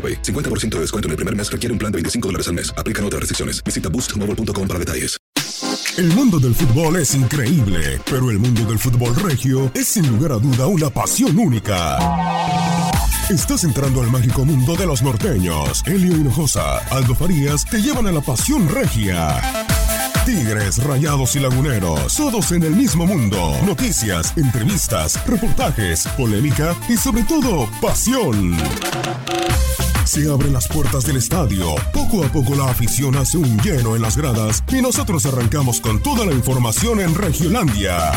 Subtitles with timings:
[0.00, 0.22] AroPay.
[0.22, 2.72] 50% de descuento en el primer mes requiere un plan de 25 dólares al mes.
[2.78, 3.62] Aplican otras restricciones.
[3.62, 5.20] Visita boostmobile.com para detalles.
[5.96, 10.32] El mundo del fútbol es increíble, pero el mundo del fútbol regio es sin lugar
[10.32, 11.98] a duda una pasión única.
[13.28, 15.82] Estás entrando al mágico mundo de los norteños.
[15.86, 19.40] Elio Hinojosa, Aldo Farías te llevan a la pasión regia.
[20.24, 23.56] Tigres, Rayados y Laguneros, todos en el mismo mundo.
[23.66, 28.56] Noticias, entrevistas, reportajes, polémica y sobre todo, pasión.
[30.10, 31.76] Se abren las puertas del estadio.
[31.92, 36.02] Poco a poco la afición hace un lleno en las gradas y nosotros arrancamos con
[36.02, 38.10] toda la información en Regiolandia.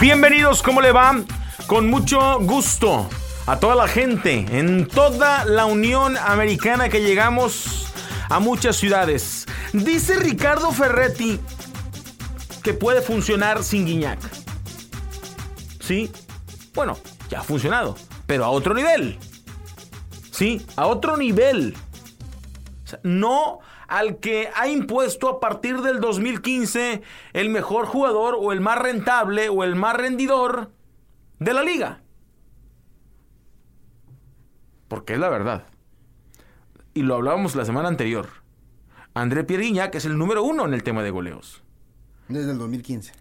[0.00, 1.14] Bienvenidos, ¿cómo le va?
[1.66, 3.06] Con mucho gusto
[3.44, 7.92] a toda la gente en toda la Unión Americana que llegamos
[8.30, 9.44] a muchas ciudades.
[9.74, 11.38] Dice Ricardo Ferretti
[12.62, 14.20] que puede funcionar sin Guiñac.
[15.80, 16.10] ¿Sí?
[16.72, 16.96] Bueno,
[17.28, 17.94] ya ha funcionado,
[18.26, 19.18] pero a otro nivel.
[20.38, 20.64] ¿Sí?
[20.76, 21.74] A otro nivel.
[22.84, 28.52] O sea, no al que ha impuesto a partir del 2015 el mejor jugador o
[28.52, 30.70] el más rentable o el más rendidor
[31.40, 32.02] de la liga.
[34.86, 35.64] Porque es la verdad.
[36.94, 38.28] Y lo hablábamos la semana anterior.
[39.14, 41.64] André Pierre que es el número uno en el tema de goleos.
[42.28, 43.12] Desde el 2015.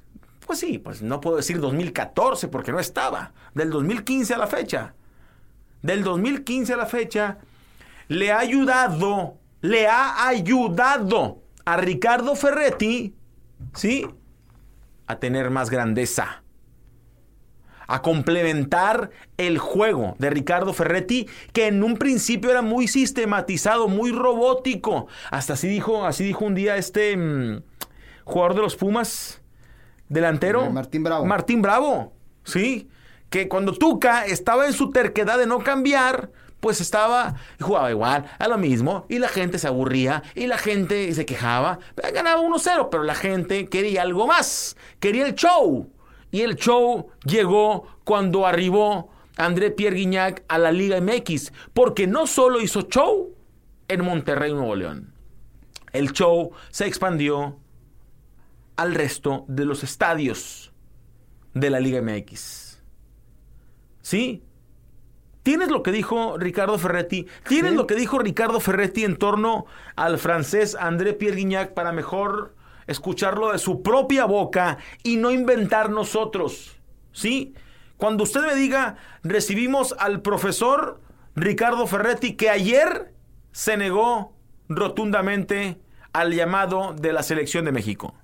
[0.45, 3.33] Pues sí, pues no puedo decir 2014 porque no estaba.
[3.55, 4.93] Del 2015 a la fecha.
[5.81, 7.37] Del 2015 a la fecha
[8.07, 13.15] le ha ayudado, le ha ayudado a Ricardo Ferretti,
[13.73, 14.07] ¿sí?
[15.05, 16.43] A tener más grandeza.
[17.89, 24.11] A complementar el juego de Ricardo Ferretti, que en un principio era muy sistematizado, muy
[24.11, 25.07] robótico.
[25.31, 27.63] Hasta así dijo, así dijo un día este mm,
[28.25, 29.41] jugador de los Pumas,
[30.09, 30.69] delantero.
[30.69, 31.25] Martín Bravo.
[31.25, 32.89] Martín Bravo, sí.
[33.29, 38.47] Que cuando Tuca estaba en su terquedad de no cambiar, pues estaba, jugaba igual, a
[38.47, 41.79] lo mismo, y la gente se aburría, y la gente se quejaba,
[42.13, 45.91] ganaba 1-0, pero la gente quería algo más, quería el show.
[46.31, 52.27] Y el show llegó cuando arribó André Pierre Guignac a la Liga MX, porque no
[52.27, 53.33] solo hizo show
[53.87, 55.13] en Monterrey, Nuevo León,
[55.93, 57.59] el show se expandió
[58.75, 60.73] al resto de los estadios
[61.53, 62.66] de la Liga MX.
[64.07, 64.41] ¿Sí?
[65.43, 67.27] ¿Tienes lo que dijo Ricardo Ferretti?
[67.45, 67.77] ¿Tienes Sí.
[67.77, 69.65] lo que dijo Ricardo Ferretti en torno
[69.97, 72.55] al francés André Pierre Guignac para mejor
[72.85, 76.79] escucharlo de su propia boca y no inventar nosotros?
[77.11, 77.53] ¿Sí?
[77.97, 81.01] Cuando usted me diga, recibimos al profesor
[81.35, 83.13] Ricardo Ferretti que ayer
[83.51, 84.37] se negó
[84.69, 85.81] rotundamente
[86.13, 88.15] al llamado de la selección de México.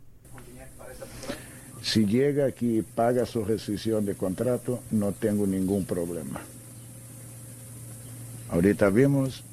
[1.83, 6.39] Si llega aquí y paga su rescisión de contrato, no tengo ningún problema.
[8.49, 9.43] Ahorita vimos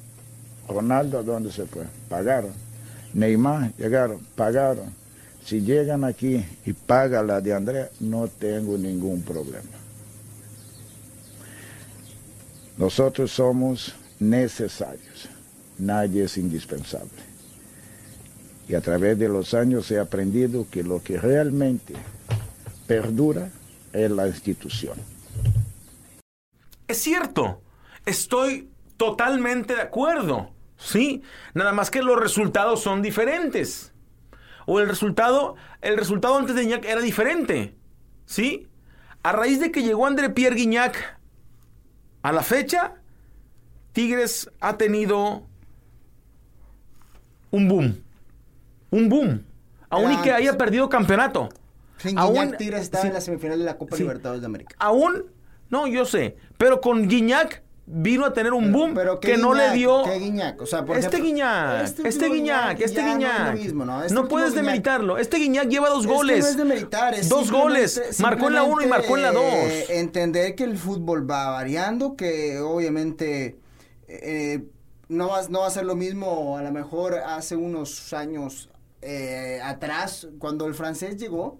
[0.67, 1.83] Ronaldo, ¿a dónde se fue?
[2.07, 2.53] Pagaron.
[3.13, 4.93] Neymar, llegaron, pagaron.
[5.43, 9.81] Si llegan aquí y pagan la de Andrea, no tengo ningún problema.
[12.77, 15.27] Nosotros somos necesarios,
[15.77, 17.09] nadie es indispensable.
[18.69, 21.93] Y a través de los años he aprendido que lo que realmente
[22.87, 23.49] perdura
[23.93, 24.97] es la institución.
[26.87, 27.61] Es cierto,
[28.05, 31.23] estoy totalmente de acuerdo, ¿sí?
[31.53, 33.93] Nada más que los resultados son diferentes.
[34.65, 37.75] O el resultado, el resultado antes de Guiñac era diferente,
[38.25, 38.67] ¿sí?
[39.23, 41.19] A raíz de que llegó André Pierre Guignac
[42.23, 42.95] a la fecha,
[43.93, 45.43] Tigres ha tenido
[47.51, 48.03] un boom.
[48.89, 49.45] Un boom.
[49.89, 51.49] Aún y que haya perdido campeonato.
[52.01, 53.07] Sin Aún- Tigres estaba sí.
[53.09, 54.03] en la semifinal de la Copa Sí.
[54.03, 54.75] Libertadores de América.
[54.79, 55.25] Aún,
[55.69, 56.35] no, yo sé.
[56.57, 57.63] Pero con Guiñac
[57.93, 60.03] vino a tener un boom Pero que ¿qué no le dio.
[60.03, 60.61] ¿Qué Guiñac?
[60.61, 63.53] O sea, por este Guiñac, este este, Guiñac, este no Guiñac.
[63.55, 64.01] mismo, ¿no?
[64.01, 65.17] Este no puedes demeritarlo.
[65.17, 66.55] Este Guiñac lleva dos goles.
[66.57, 68.19] no es dos goles.
[68.19, 69.43] Marcó en la uno y marcó en la dos.
[69.43, 73.57] eh, entender que el fútbol va variando, que obviamente
[74.07, 74.63] eh,
[75.09, 78.69] no, va, no va a ser lo mismo a lo mejor hace unos años
[79.01, 81.59] eh, atrás, cuando el francés llegó,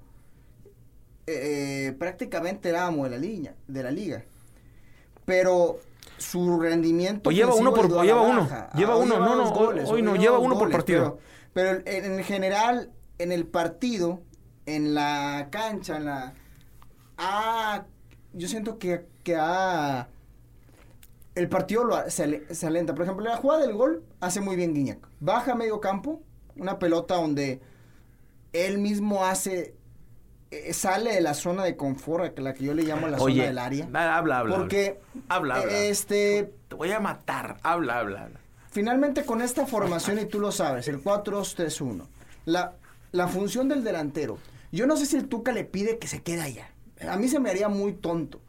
[1.27, 4.23] eh, prácticamente éramos de la, liga, de la liga.
[5.25, 5.79] Pero
[6.17, 8.47] su rendimiento O lleva uno por- o lleva uno.
[8.75, 11.19] Lleva Ah, uno, no, no, hoy- hoy no, lleva uno por partido.
[11.53, 14.21] Pero, pero en, en general, en el partido,
[14.65, 16.33] en la cancha, en la...
[17.17, 17.85] Ah,
[18.33, 20.07] yo siento que, que ha...
[21.33, 22.93] El partido lo, se, se alenta.
[22.93, 25.07] Por ejemplo, la jugada del gol hace muy bien Guiñac.
[25.19, 26.21] Baja a medio campo,
[26.57, 27.61] una pelota donde
[28.53, 29.75] él mismo hace...
[30.51, 33.47] eh, sale de la zona de confort, la que yo le llamo la Oye, zona
[33.47, 33.85] del área.
[34.17, 34.55] Habla, habla.
[34.55, 34.99] Porque
[35.29, 35.71] Habla, habla.
[35.73, 37.57] eh, este Te voy a matar.
[37.63, 38.39] Habla, habla, habla.
[38.69, 42.05] finalmente con esta formación y tú lo sabes, el 4-2-3-1,
[42.45, 42.75] la
[43.13, 44.37] la función del delantero.
[44.71, 46.69] Yo no sé si el Tuca le pide que se quede allá.
[47.09, 48.39] A mí se me haría muy tonto.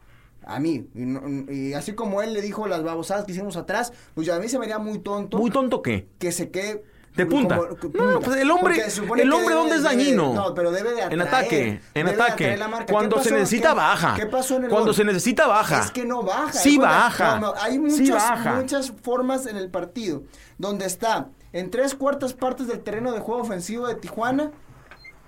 [0.45, 3.91] A mí, y, no- y así como él le dijo las babosadas que hicimos atrás,
[4.13, 6.07] pues a mí se me haría muy tonto ¿Muy tonto qué?
[6.17, 6.83] que se quede
[7.15, 7.55] De punta.
[7.57, 8.83] No, pues el hombre-
[9.21, 10.33] el hombre, ¿dónde es debe- dañino?
[10.33, 12.57] No, pero debe de En atraer, ataque, en debe ataque.
[12.57, 12.85] marca.
[12.87, 14.15] ¿Qué Cuando se necesita, ¿Qué- baja.
[14.15, 14.95] ¿Qué pasó en el Cuando gol?
[14.95, 15.81] se necesita, baja.
[15.81, 16.51] Es que no baja.
[16.53, 17.39] Sí baja.
[17.39, 18.55] no, no, hay Sí muchas, baja.
[18.55, 20.23] muchas formas en el partido
[20.57, 24.51] donde está en tres cuartas partes del terreno de juego ofensivo de Tijuana,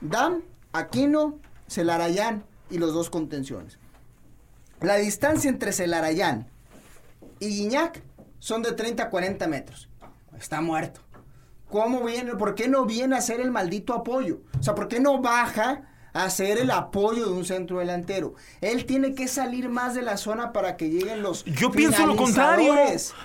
[0.02, 0.42] Dam,
[0.74, 3.78] Aquino, Celarayán y los dos contenciones.
[4.81, 6.48] La distancia entre Celarayán
[7.40, 8.02] y Guiñac
[8.40, 9.88] son de 30 a 40 metros.
[10.38, 11.00] Está muerto.
[11.70, 12.36] ¿Cómo viene?
[12.36, 14.42] ¿Por qué no viene a hacer el maldito apoyo?
[14.60, 15.82] O sea, ¿por qué no baja
[16.14, 18.36] a hacer el apoyo de un centro delantero?
[18.62, 22.16] Él tiene que salir más de la zona para que lleguen los Yo pienso lo
[22.16, 22.74] contrario.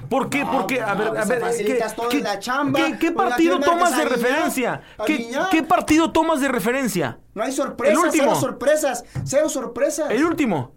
[0.09, 0.43] ¿Por qué?
[0.45, 2.81] No, Porque, a no, ver, a pues, ver, ¿qué, todo qué- la chamba.
[2.81, 4.83] qué- qué Oiga, partido ¿qué tomas de referencia?
[4.99, 5.51] ¿A ¿Qué, Guiñac?
[5.51, 7.19] qué partido tomas de referencia?
[7.35, 8.25] No hay sorpresas, El último.
[8.25, 10.11] cero sorpresas, cero sorpresas.
[10.11, 10.73] El último.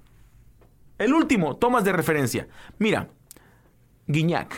[0.99, 2.47] El último, tomas de referencia.
[2.77, 3.07] Mira,
[4.07, 4.53] Guiñac,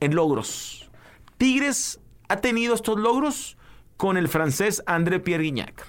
[0.00, 0.90] en logros.
[1.38, 3.56] Tigres ha tenido estos logros
[3.96, 5.86] con el francés André Pierre Guignac.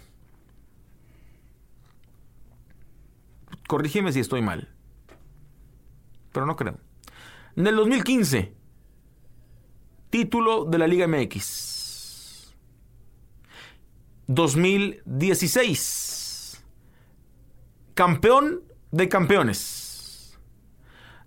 [3.68, 4.70] Corrígeme si estoy mal.
[6.32, 6.78] Pero no creo.
[7.56, 8.54] En el 2015,
[10.10, 12.54] título de la Liga MX.
[14.28, 16.64] 2016,
[17.94, 20.38] campeón de campeones.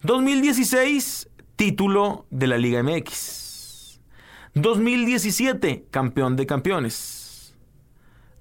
[0.02, 3.39] 2016, título de la Liga MX.
[4.54, 7.54] 2017, campeón de campeones.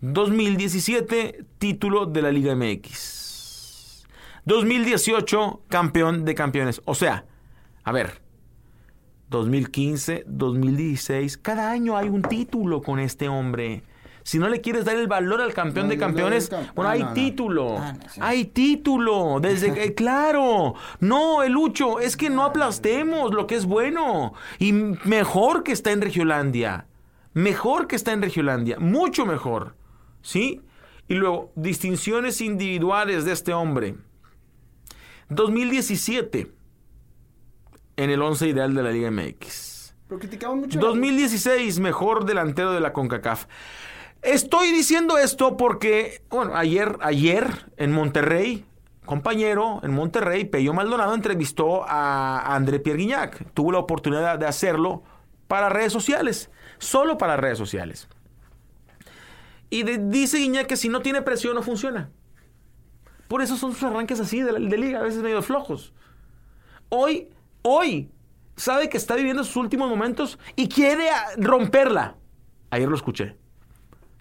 [0.02, 4.08] 2017, título de la Liga MX.
[4.46, 6.82] 2018, campeón de campeones.
[6.86, 7.26] O sea,
[7.84, 8.22] a ver,
[9.30, 13.84] 2015, 2016, cada año hay un título con este hombre.
[14.24, 16.74] Si no le quieres dar el valor al campeón No, de campeones, no, no.
[16.76, 17.14] bueno, Ah, hay no, no.
[17.14, 17.78] título.
[17.80, 18.20] Ah, sí.
[18.24, 19.40] Hay título.
[19.42, 20.76] Desde que, claro.
[21.00, 24.34] No, el Lucho, es que no aplastemos lo que es bueno.
[24.60, 26.86] Y mejor que está en Regiolandia.
[27.34, 28.78] Mejor que está en Regiolandia.
[28.80, 29.76] Mucho mejor.
[30.22, 30.62] ¿Sí?
[31.08, 33.96] Y luego, distinciones individuales de este hombre.
[35.30, 36.52] 2017.
[37.98, 39.94] En el 11 ideal de la Liga MX.
[40.08, 40.80] Pero mucho.
[40.80, 43.46] 2016, mejor delantero de la CONCACAF.
[44.22, 48.66] Estoy diciendo esto porque, bueno, ayer, ayer en Monterrey,
[49.06, 53.54] compañero en Monterrey, Pello Maldonado entrevistó a André Pierre Guignac.
[53.54, 55.04] Tuvo la oportunidad de hacerlo
[55.48, 58.10] para redes sociales, solo para redes sociales.
[59.70, 62.10] Y dice Guignac que si no tiene presión no funciona.
[63.30, 65.94] Por eso son sus arranques así de, de liga, a veces medio flojos.
[66.90, 67.30] Hoy,
[67.62, 68.12] hoy,
[68.58, 71.08] sabe que está viviendo sus últimos momentos y quiere
[71.38, 72.18] romperla.
[72.70, 73.39] Ayer lo escuché.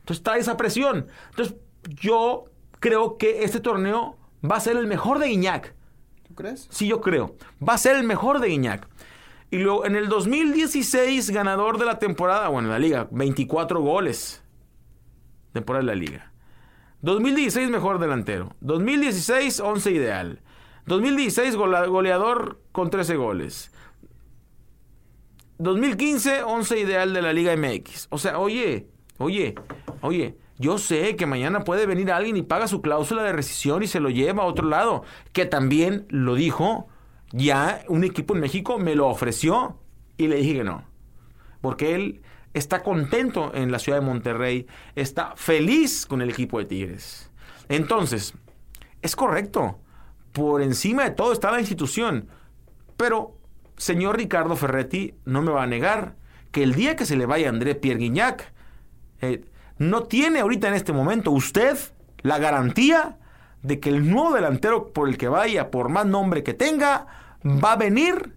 [0.09, 1.07] Entonces está esa presión.
[1.31, 1.55] Entonces
[2.01, 2.45] yo
[2.81, 5.75] creo que este torneo va a ser el mejor de Guiñac.
[6.27, 6.67] ¿Tú crees?
[6.71, 7.37] Sí, yo creo.
[7.67, 8.89] Va a ser el mejor de Guiñac.
[9.51, 14.43] Y luego en el 2016, ganador de la temporada, bueno, la liga, 24 goles.
[15.53, 16.33] Temporada de la liga.
[17.03, 18.55] 2016, mejor delantero.
[18.61, 20.41] 2016, 11 ideal.
[20.87, 23.73] 2016, gola- goleador con 13 goles.
[25.59, 28.07] 2015, 11 ideal de la Liga MX.
[28.11, 28.87] O sea, oye,
[29.19, 29.55] oye,
[30.01, 33.87] oye, yo sé que mañana puede venir alguien y paga su cláusula de rescisión y
[33.87, 35.05] se lo lleva a otro lado.
[35.33, 36.89] Que también lo dijo,
[37.31, 39.79] ya un equipo en México me lo ofreció
[40.17, 40.85] y le dije que no.
[41.61, 42.23] Porque él
[42.55, 47.31] está contento en la ciudad de Monterrey, está feliz con el equipo de Tigres.
[47.69, 48.35] Entonces,
[49.03, 49.79] es correcto.
[50.33, 52.29] Por encima de todo está la institución.
[52.97, 53.37] Pero,
[53.77, 56.17] señor Ricardo Ferretti, no me va a negar
[56.51, 58.53] que el día que se le vaya André Pierre Guignac,
[59.21, 59.45] eh,
[59.79, 61.77] no tiene ahorita en este momento usted
[62.23, 63.17] la garantía
[63.63, 67.07] de que el nuevo delantero por el que vaya, por más nombre que tenga,
[67.45, 68.35] va a venir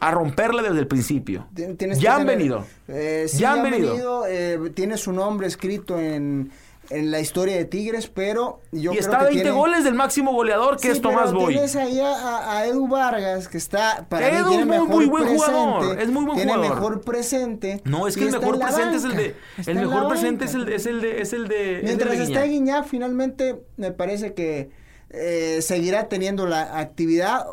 [0.00, 1.46] a romperle desde el principio.
[1.54, 2.66] Que ya han tener- venido.
[2.88, 4.26] Eh, sí, ya han venido.
[4.26, 6.50] eh, tiene su nombre escrito en,
[6.90, 9.84] en la historia de Tigres, pero yo y creo está a que 20 tiene- goles
[9.84, 11.52] del máximo goleador que Sí, es Tomás pero Boy.
[11.54, 14.76] Tienes ahí a, a- a Edu Vargas, que está para mí Edu tiene es muy-
[14.78, 16.74] mejor muy buen presente, jugador, es muy buen tiene jugador.
[16.76, 17.80] mejor presente.
[17.84, 19.36] No, es que el mejor presente es el de.
[19.58, 21.20] está El mejor presente es el, es el de.
[21.22, 21.76] Es el de.
[21.78, 22.42] el Mientras de está.
[22.44, 24.70] Guiñac, finalmente me parece que
[25.10, 27.46] eh, seguirá teniendo la actividad.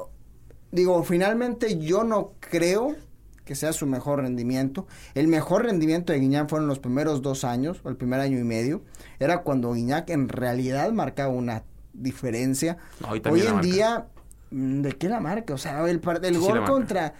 [0.71, 2.95] Digo, finalmente yo no creo
[3.45, 4.87] que sea su mejor rendimiento.
[5.13, 8.43] El mejor rendimiento de Guiñac fueron los primeros dos años, o el primer año y
[8.43, 8.81] medio.
[9.19, 12.77] Era cuando Guiñac en realidad marcaba una diferencia.
[12.99, 14.07] No, hoy en día,
[14.51, 15.53] mm, ¿de qué la marca?
[15.53, 17.13] O sea, el, el Sí, gol contra...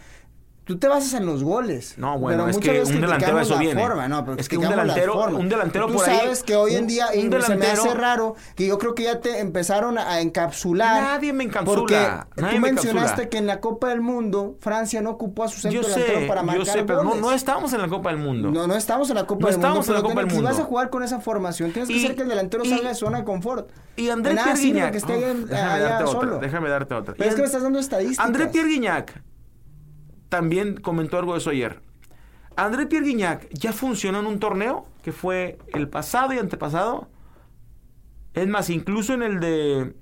[0.64, 1.94] Tú te basas en los goles.
[1.98, 3.82] No, bueno, pero es muchas que veces un delantero eso viene.
[3.82, 6.74] forma, no, pero Es que un delantero- un delantero Tú por ahí- sabes que hoy
[6.76, 9.40] en un- día un y se me hace raro que yo creo que ya te
[9.40, 11.02] empezaron a encapsular.
[11.02, 11.94] Nadie me encapsula, Porque
[12.40, 13.28] nadie tú me mencionaste encapsula.
[13.30, 16.26] que en la Copa del Mundo Francia no ocupó a su centro Yo delantero sé,
[16.28, 18.52] para marcar yo sé, pero no, no estamos en la Copa del Mundo.
[18.52, 19.92] No, no estamos en la Copa No del estamos Mundo.
[19.92, 20.64] en la Copa del tienes- Si vas Mundo.
[20.64, 23.24] a jugar con esa formación, tienes que hacer que el delantero salga de zona de
[23.24, 23.68] confort.
[23.96, 24.92] Y André Pierre Guignac.
[24.94, 27.14] déjame darte otra, déjame darte otra.
[27.18, 28.24] Pero es que me estás dando estadísticas.
[28.24, 29.22] André Pierre Guignac
[30.32, 31.78] también comentó algo de eso ayer.
[32.56, 37.10] André Pierre Guignac ya funcionó en un torneo que fue el pasado y antepasado.
[38.32, 39.94] Es más, incluso en el de.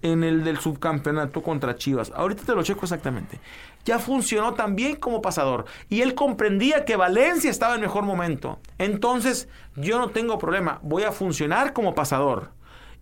[0.00, 2.10] En el del subcampeonato contra Chivas.
[2.14, 3.38] Ahorita te lo checo exactamente.
[3.84, 5.66] Ya funcionó también como pasador.
[5.90, 8.60] Y él comprendía que Valencia estaba en mejor momento.
[8.78, 10.78] Entonces, yo no tengo problema.
[10.82, 12.52] Voy a funcionar como pasador.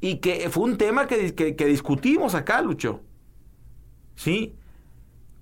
[0.01, 3.01] Y que fue un tema que, que- que discutimos acá, Lucho.
[4.17, 4.57] ¿Sí?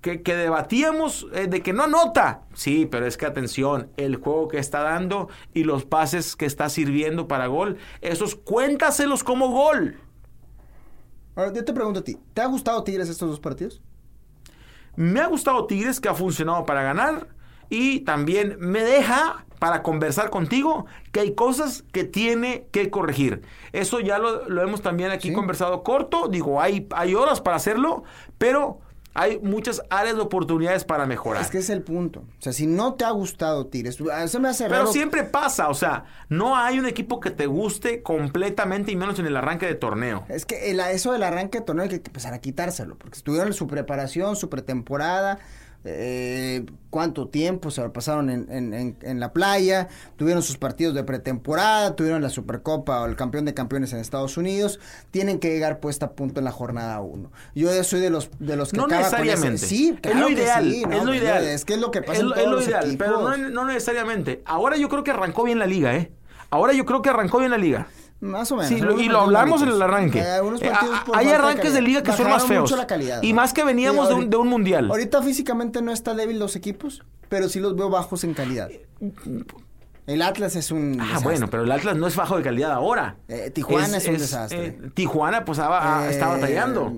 [0.05, 2.41] Que, que debatíamos eh, de que no anota.
[2.53, 6.69] Sí, pero es que atención, el juego que está dando y los pases que está
[6.69, 9.97] sirviendo para gol, esos cuéntaselos como gol.
[11.35, 13.81] Ahora, yo te pregunto a ti, ¿te ha gustado Tigres estos dos partidos?
[14.95, 17.27] Me ha gustado Tigres que ha funcionado para ganar
[17.69, 23.41] y también me deja para conversar contigo que hay cosas que tiene que corregir.
[23.73, 25.33] Eso ya lo, lo hemos también aquí Sí.
[25.33, 28.03] conversado corto, digo, hay, hay horas para hacerlo,
[28.37, 28.79] pero
[29.15, 31.41] hay muchas áreas de oportunidades para mejorar.
[31.41, 32.19] Es que es el punto.
[32.19, 34.91] O sea, si no te ha gustado Tigres, tú- a- se me hace Pero raro.
[34.91, 39.25] siempre pasa, o sea, no hay un equipo que te guste completamente y menos en
[39.25, 40.25] el arranque de torneo.
[40.29, 43.47] Es que el- eso del arranque de torneo hay que empezar a quitárselo, porque estuvieron
[43.47, 45.39] en su preparación, su pretemporada,
[45.85, 49.87] eh, cuánto tiempo se pasaron en, en- en- en la playa,
[50.17, 54.37] tuvieron sus partidos de pretemporada, tuvieron la Supercopa o el campeón de campeones en Estados
[54.37, 54.79] Unidos,
[55.11, 57.31] tienen que llegar puesta a punto en la jornada 1.
[57.55, 59.65] Yo ya soy de los de los que No acaba con ese- necesariamente.
[59.65, 60.71] Sí, es claro lo que ideal.
[60.71, 61.43] sí, no, es lo ideal.
[61.43, 63.07] Es que es lo que pasa Es en lo- todos es lo los ideal, equipos.
[63.07, 64.41] pero no, no necesariamente.
[64.45, 66.11] Ahora yo creo que arrancó bien la liga, ¿eh?
[66.49, 67.87] Ahora yo creo que arrancó bien la liga.
[68.21, 68.69] Más o menos.
[68.69, 70.19] Sí, y lo hablamos en el arranque.
[70.19, 70.71] Eh, Eh,
[71.13, 72.61] hay de arranques de liga que son más feos.
[72.63, 73.35] mucho la calidad, Y ¿no?
[73.37, 74.89] más que veníamos Sí, de un- de un mundial.
[74.89, 78.69] Ahorita físicamente no está débil los equipos, pero sí los veo bajos en calidad.
[80.07, 81.23] El Atlas es un Ah, desastre.
[81.31, 83.15] bueno, pero el Atlas no es bajo de calidad ahora.
[83.27, 84.65] Eh, Tijuana es un desastre.
[84.67, 86.93] eh, Tijuana, pues, Eh, está batallando.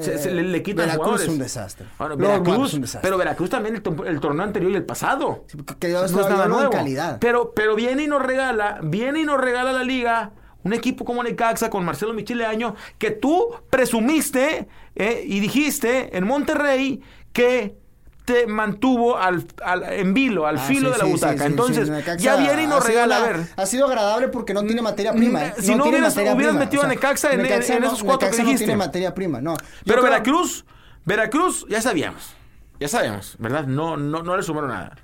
[0.00, 1.26] Se- se le, le quitan Veracruz jugadores.
[1.26, 1.86] es un desastre.
[1.98, 3.06] Bueno, Luego, Veracruz, es un desastre.
[3.08, 5.44] pero Veracruz también el, torneo anterior y el pasado.
[5.66, 7.18] porque que No es nada calidad.
[7.20, 10.32] Pero, pero viene y nos regala, viene y nos regala la liga.
[10.62, 17.00] Un equipo como Necaxa con Marcelo Michileaño, que tú presumiste eh, y dijiste en Monterrey
[17.34, 17.76] que
[18.24, 21.38] te mantuvo al, al- en vilo, al Ah, filo sí, de la sí, butaca.
[21.38, 23.46] sí, Entonces, ya viene y nos regala, a ver.
[23.56, 25.44] Ha sido agradable porque no tiene materia prima.
[25.46, 25.54] ¿eh?
[25.58, 26.64] Si no tiene hubieras- materia hubieras prima.
[26.64, 27.42] metido a Necaxa en-
[27.80, 28.64] no- esos cuatro que Necaxa no dijiste.
[28.64, 29.52] tiene materia prima, no.
[29.52, 30.64] Yo Pero creo- Veracruz,
[31.04, 32.34] Veracruz, ya sabíamos.
[32.80, 33.66] Ya sabíamos, ¿verdad?
[33.66, 34.96] No, no, no le sumaron nada.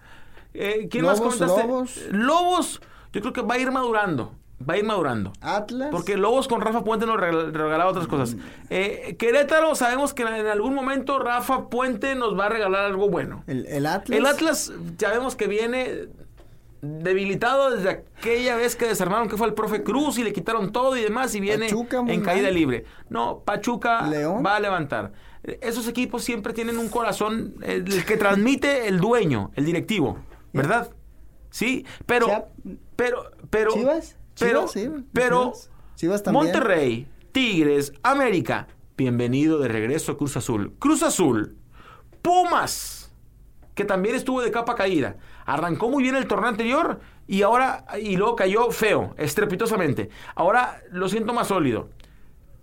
[0.55, 1.63] Eh, ¿Quién más comentaste?
[1.63, 1.97] Lobos.
[2.11, 2.81] Lobos,
[3.13, 4.35] yo creo que va a ir madurando.
[4.69, 5.33] Va a ir madurando.
[5.41, 5.89] Atlas.
[5.91, 8.37] Porque Lobos con Rafa Puente nos regal- regalaba otras cosas.
[8.69, 13.43] Eh, Querétaro, sabemos que en algún momento Rafa Puente nos va a regalar algo bueno.
[13.47, 14.19] El, el Atlas.
[14.19, 16.09] El Atlas, sabemos que viene
[16.83, 20.97] debilitado desde aquella vez que desarmaron que fue el profe Cruz y le quitaron todo
[20.97, 22.55] y demás y viene Pachuca, en caída mal.
[22.55, 22.85] libre.
[23.11, 24.43] No, Pachuca León.
[24.45, 25.13] va a levantar.
[25.43, 30.19] Esos equipos siempre tienen un corazón el que transmite el dueño, el directivo,
[30.53, 30.91] ¿verdad?
[31.51, 32.47] Sí, pero
[32.97, 34.17] pero pero Chivas.
[34.41, 35.71] Pero Chivas, sí, pero Chivas.
[35.97, 36.45] Chivas también.
[36.47, 38.67] Monterrey, Tigres, América,
[38.97, 40.75] bienvenido de regreso a Cruz Azul.
[40.79, 41.57] Cruz Azul,
[42.23, 43.13] Pumas,
[43.75, 45.17] que también estuvo de capa caída.
[45.45, 50.11] Arrancó muy bien el torneo anterior y ahora y luego cayó feo, estrepitosamente.
[50.35, 51.91] Ahora lo siento más sólido.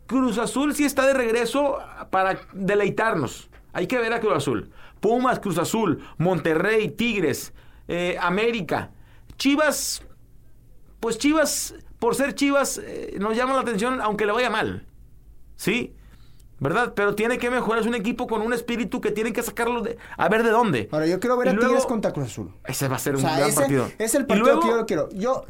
[0.07, 1.79] Cruz Azul sí está de regreso
[2.09, 3.49] para deleitarnos.
[3.73, 4.71] Hay que ver a Cruz Azul.
[4.99, 7.53] Pumas, Cruz Azul, Monterrey, Tigres,
[7.87, 8.91] eh, América.
[9.37, 10.03] Chivas,
[11.07, 14.85] pues Chivas, por ser Chivas, eh, nos llama la atención aunque le vaya mal.
[15.55, 15.95] ¿Sí?
[16.59, 16.91] ¿Verdad?
[16.97, 17.81] Pero tiene que mejorar.
[17.81, 19.97] Es un equipo con un espíritu que tiene que sacarlo de...
[20.17, 20.89] A ver de dónde.
[20.91, 22.53] Ahora, yo quiero ver Y a luego- Tigres contra Cruz Azul.
[22.65, 23.89] Ese va a ser O un sea, gran ese partido.
[23.97, 25.09] es el partido luego, que yo lo quiero.
[25.11, 25.45] Yo,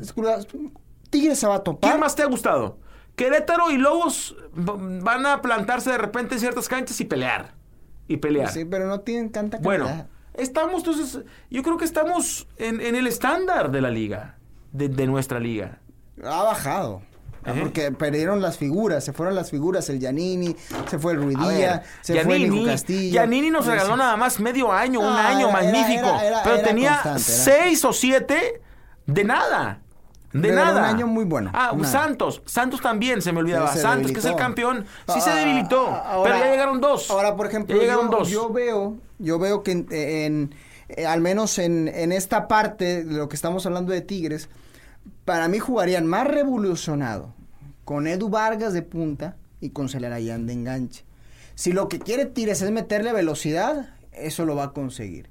[1.09, 1.89] Tigres se va a topar.
[1.89, 2.77] ¿Quién más te ha gustado?
[3.15, 7.55] Querétaro y Lobos van a plantarse de repente en ciertas canchas y pelear.
[8.07, 8.51] Y pelear.
[8.51, 10.07] Sí, pero no tienen tanta Bueno, calidad.
[10.35, 14.37] estamos entonces, yo creo que estamos en, en el estándar de la liga,
[14.71, 15.79] de, de nuestra liga.
[16.24, 17.01] Ha bajado.
[17.62, 20.53] Porque perdieron las figuras, se fueron las figuras, el Giannini,
[20.89, 23.12] se fue el Ruidía, se fue el Giannini, Castillo.
[23.13, 26.59] Giannini nos regaló nada más medio año, un Ah, año era- magnífico, era- era- pero
[26.62, 28.62] tenía seis o siete
[29.05, 29.79] de nada.
[30.33, 30.79] De nada.
[30.81, 31.88] un año muy bueno, Ah, nada.
[31.89, 32.41] Santos.
[32.45, 33.71] Santos también se me olvidaba.
[33.71, 34.86] Se Santos, que es el campeón.
[35.07, 35.88] Sí se Ah, debilitó.
[35.88, 37.09] ahora- pero ya llegaron dos.
[37.09, 38.29] Ahora, por ejemplo, ya llegaron yo, dos.
[38.29, 40.55] yo veo, yo veo que en, en-
[40.89, 44.50] eh, al menos en, en esta parte de lo que estamos hablando de Tigres,
[45.25, 47.33] para mí jugarían más revolucionado
[47.85, 51.05] con Edu Vargas de punta y con Celarayán de enganche.
[51.55, 55.29] Si lo que quiere Tigres es meterle velocidad, eso lo va a conseguir.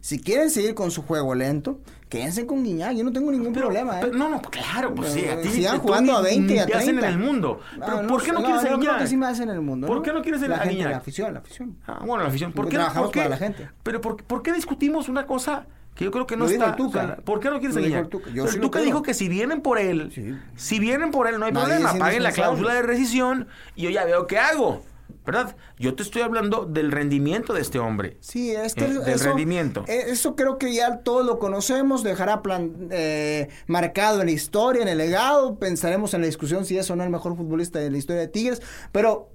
[0.00, 3.66] Si quieren seguir con su juego lento, quédense con Guiñac, yo no tengo ningún Pero-
[3.66, 4.02] problema, ¿eh?
[4.02, 6.70] pero no, no, claro, pues sí, a ti Sigan jugando a 20 y a ni
[6.70, 7.06] te hacen 30.
[7.08, 7.60] en el mundo.
[7.84, 8.98] Pero ¿por qué no, quieres a yo creo Guiñac?
[8.98, 9.86] que sí me hacen en el mundo.
[9.86, 10.02] ¿Por ¿no?
[10.02, 10.90] qué no quieres la a gente, Guiñac?
[10.92, 11.76] La afición, la afición.
[11.86, 12.52] Ah, bueno, la afición.
[12.52, 13.68] ¿Por qué, trabajamos por qué- para la gente.
[13.82, 15.66] Pero por, ¿por qué discutimos una cosa
[15.96, 16.70] que yo creo que no Lo dijo está?
[16.76, 17.02] el Tuca.
[17.02, 18.04] o sea, ¿Por qué no quieres Lo a Guiñac?
[18.04, 18.30] el Tuca.
[18.30, 20.34] Yo O sea, sí el lo Tuca dijo que si vienen por él, Sí.
[20.54, 21.94] si vienen por él, no hay Nadie problema.
[21.98, 24.82] Paguen la cláusula de rescisión y yo ya veo qué hago.
[25.24, 25.56] ¿Verdad?
[25.78, 28.16] Yo te estoy hablando del rendimiento de este hombre.
[28.20, 29.84] Sí, es que Eh, del eso, rendimiento.
[29.88, 34.82] eh, eso creo que ya todos lo conocemos, dejará plan- eh, marcado en la historia,
[34.82, 37.90] en el legado, pensaremos en la discusión si es o no el mejor futbolista de
[37.90, 39.30] la historia de Tigres, pero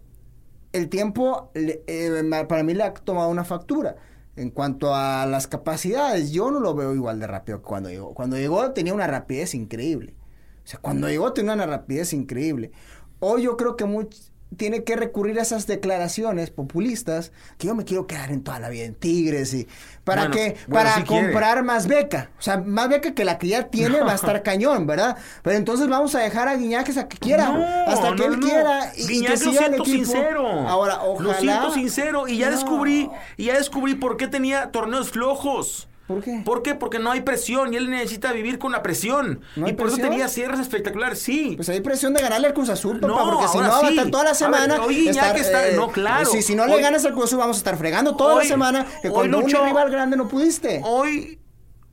[0.72, 3.98] el tiempo eh, para mí le ha tomado una factura.
[4.38, 8.14] En cuanto a las capacidades, yo no lo veo igual de rápido que cuando llegó.
[8.14, 10.16] Cuando llegó tenía una rapidez increíble.
[10.64, 12.72] O sea, cuando llegó tenía una rapidez increíble.
[13.20, 17.86] Hoy yo creo que much- tiene que recurrir a esas declaraciones populistas que yo me
[17.86, 19.68] quiero quedar en toda la vida en Tigres y
[20.04, 21.24] para Bueno, que bueno, para sí quiere.
[21.28, 24.44] comprar más beca, o sea, más beca que la que ya tiene va a estar
[24.44, 25.16] cañón, ¿verdad?
[25.42, 28.40] Pero entonces vamos a dejar a Guiñac hasta que quiera, No, hasta que no, él
[28.40, 30.06] quiera y, que lo el siento equipo.
[30.06, 30.48] sincero.
[30.68, 32.28] Ahora, ojalá Lo siento sincero.
[32.28, 35.88] Y ya descubrí, y ya descubrí por qué tenía torneos flojos.
[36.12, 36.42] ¿Por qué?
[36.46, 36.76] ¿Por qué?
[36.76, 39.42] Porque no hay presión y él necesita vivir con la presión.
[39.56, 41.54] ¿No hay y por eso tenía cierres espectaculares, sí.
[41.56, 43.78] Pues hay presión de ganarle al Cruz Azul, papá, No, porque si no ahora va
[43.78, 43.98] a sí.
[43.98, 44.82] estar toda la ver, semana.
[44.84, 46.26] hoy está- no, claro.
[46.26, 48.44] Si, si no Hoy- le ganas al Cruz Azul, vamos a estar fregando toda Hoy-
[48.44, 48.86] la semana.
[49.02, 50.82] Que hoy cuando luchó- un rival grande no pudiste.
[50.84, 51.40] Hoy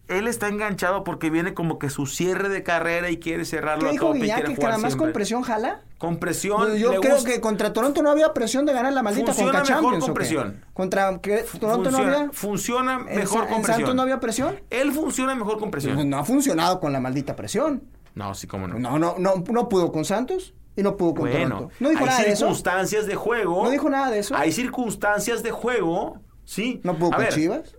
[0.09, 3.89] él está enganchado porque viene como que su cierre de carrera y quiere cerrarlo ¿Qué
[3.89, 4.37] a dijo tope y Guiñac?
[4.45, 5.83] quiere Que con presión jala.
[5.99, 6.77] Con presión.
[6.77, 9.75] Yo creo gusta- que contra Toronto no había presión de ganar la maldita Funciona Conca
[9.81, 10.65] mejor con presión.
[10.73, 12.31] Contra que Toronto no había.
[12.33, 13.77] funciona ¿En, mejor Sa- con en presión.
[13.81, 14.61] Santos no había presión?
[14.71, 15.95] Él funciona mejor con presión.
[15.95, 17.83] Pues no ha funcionado con la maldita presión.
[18.15, 18.79] No, sí, cómo no.
[18.79, 21.75] No, no, no, no pudo con Santos y no pudo con Bueno, Toronto.
[21.81, 22.37] No dijo hay nada de eso.
[22.47, 23.65] circunstancias de juego.
[23.65, 24.35] No dijo nada de eso.
[24.37, 26.81] Hay circunstancias de juego, sí.
[26.83, 27.77] No pudo A con ver, Chivas.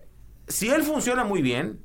[0.47, 1.79] Si él funciona muy bien,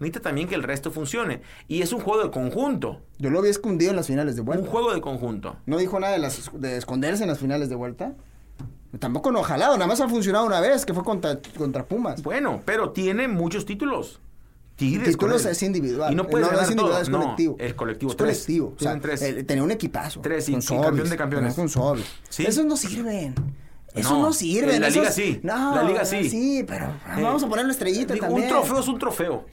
[0.00, 1.40] necesita también que el resto funcione.
[1.68, 3.00] Y es un juego de conjunto.
[3.18, 4.70] Yo lo había escondido en las finales de Un vuelta.
[4.70, 5.56] juego de conjunto.
[5.66, 8.14] No dijo nada de, las, de esconderse en las finales de vuelta.
[8.98, 12.22] Tampoco no jalado, nada más ha funcionado una vez, que fue contra, contra Pumas.
[12.22, 14.20] Bueno, pero tiene muchos títulos.
[14.76, 15.08] Tigres.
[15.10, 16.12] Títulos es individual.
[16.12, 17.02] Y no puedes no, no es individual, todo.
[17.02, 17.56] es No, colectivo.
[17.58, 18.28] el colectivo, Es tres.
[18.38, 18.74] colectivo.
[18.76, 19.46] O sea, tres.
[19.46, 20.20] tenía un equipazo.
[20.20, 21.54] Tres y- con campeón de campeones.
[21.54, 22.04] Con Sobis.
[22.28, 22.44] Sí.
[22.46, 23.34] Esos no sirven.
[23.94, 24.74] Esos No, no, sirven.
[24.76, 25.40] en la esos- liga sí.
[25.44, 26.28] No, La liga sí.
[26.28, 28.48] Sí, pero Eh, vamos a poner una estrellita digo, también.
[28.48, 29.44] Un trofeo es un trofeo.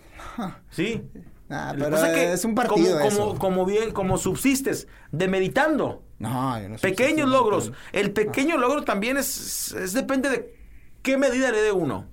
[0.70, 1.02] Sí.
[1.50, 3.18] Ah, pero pasa que es un partido como, eso.
[3.28, 6.02] como, como bien, como subsistes, demeritando.
[6.20, 7.72] No, yo no sé Pequeños logros.
[7.92, 10.56] El pequeño logro también es, es depende de
[11.02, 12.06] ¿Qué medida le dé uno?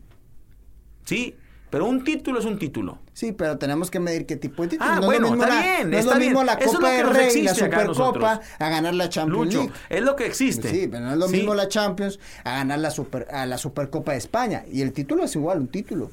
[1.05, 1.37] ¿Sí?
[1.71, 2.99] Pero un título es un título.
[3.12, 4.91] Sí, pero tenemos que medir qué tipo de título.
[4.91, 6.47] Ah, no bueno, es lo mismo está la, bien, no es está lo mismo bien.
[6.47, 9.73] la es Copa del Rey, la Supercopa, a ganar la Champions Lucho, League.
[9.91, 10.71] es lo que existe.
[10.71, 11.37] Sí, pero no es lo Sí.
[11.37, 15.25] mismo la Champions a ganar la super a la Supercopa de España y el título
[15.25, 16.11] es igual un título.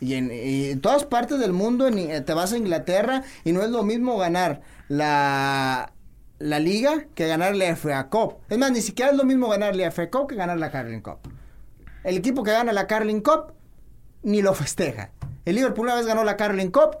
[0.00, 3.82] Y en, todas partes del mundo eh, te vas a Inglaterra y no es lo
[3.82, 5.92] mismo ganar la
[6.38, 8.38] la liga que ganar la FA Cup.
[8.48, 11.00] Es más, ni siquiera es lo mismo ganar la FA Cup que ganar la Carling
[11.00, 11.18] Cup.
[12.04, 13.54] El equipo que gana la Carling Cup
[14.22, 15.10] ni lo festeja.
[15.44, 16.98] El Liverpool una vez ganó la Carling Cup,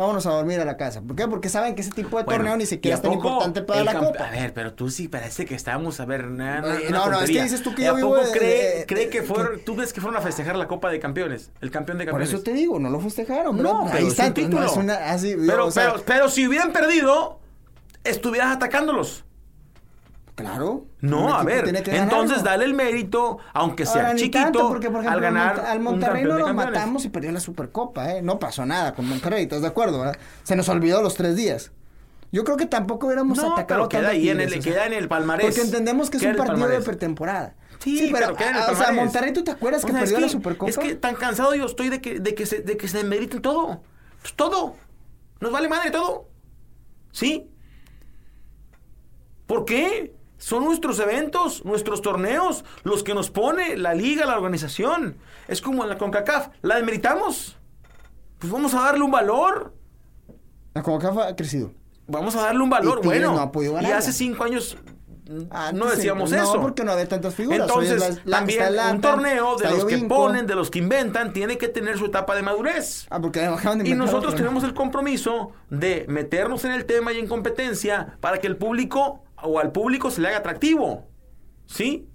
[0.00, 1.00] vámonos a dormir a la casa.
[1.02, 1.28] ¿Por qué?
[1.28, 3.80] Porque saben que ese tipo de Bueno, torneo ni ¿y siquiera es tan importante para
[3.80, 4.24] el la Copa.
[4.28, 6.76] A ver, pero tú sí parece que estábamos a ver nada.
[6.80, 8.78] Eh, no, no, es que dices tú que ¿Y yo a vivo poco de- cree,
[8.80, 11.70] de- cree que fueron, tú ves que fueron a festejar la Copa de Campeones, el
[11.70, 12.34] campeón de Por campeones?
[12.34, 13.62] eso te digo, no lo festejaron.
[13.62, 14.26] No, ahí es está.
[14.26, 14.60] un título.
[14.60, 17.38] no es una- así, pero, o sea, pero, pero si hubieran perdido,
[18.04, 19.24] estuvieras atacándolos.
[20.40, 20.86] Claro.
[21.00, 25.12] No, a ver, entonces dale el mérito, aunque sea Ahora, chiquito, tanto, porque, por ejemplo,
[25.12, 28.22] al ganar al Monterrey no lo matamos y perdió la Supercopa, ¿eh?
[28.22, 29.98] No pasó nada con Monterrey, ¿estás de acuerdo?
[30.00, 30.16] verdad?
[30.42, 31.72] Se nos olvidó los tres días.
[32.32, 35.08] Yo creo que tampoco hubiéramos No, atacado pero queda ahí en el- queda en el
[35.08, 35.46] palmarés.
[35.46, 37.54] Porque entendemos que es un partido de pretemporada.
[37.80, 38.92] Sí, pero queda en el ah, O sea.
[38.92, 40.70] Monterrey, ¿tú te acuerdas que O sea, perdió es la Supercopa?
[40.70, 43.42] Es que tan cansado yo estoy de que, de que, se, de que se meriten
[43.42, 43.82] todo.
[44.20, 44.76] Pues todo.
[45.40, 46.28] Nos vale madre todo.
[47.10, 47.50] ¿Sí?
[49.46, 50.14] ¿Por qué?
[50.40, 55.18] Son nuestros eventos, nuestros torneos, los que nos pone la liga, la organización.
[55.48, 56.48] Es como en la CONCACAF.
[56.62, 57.58] ¿La demeritamos?
[58.38, 59.74] Pues vamos a darle un valor.
[60.74, 61.72] La CONCACAF ha crecido.
[62.06, 63.00] Vamos a darle un valor.
[63.02, 64.76] Y Bueno, no ha podido y hace cinco años
[65.50, 66.60] Antes no decíamos no, eso.
[66.60, 67.60] porque no había tantas figuras.
[67.60, 68.64] Entonces, es la- la- también
[68.96, 70.08] un torneo de los que Vinco.
[70.16, 73.06] ponen, de los que inventan, tiene que tener su etapa de madurez.
[73.10, 73.46] Ah, porque de
[73.88, 74.36] Y nosotros otro.
[74.38, 79.22] tenemos el compromiso de meternos en el tema y en competencia para que el público
[79.42, 81.06] o al público se le haga atractivo.
[81.66, 82.08] ¿Sí?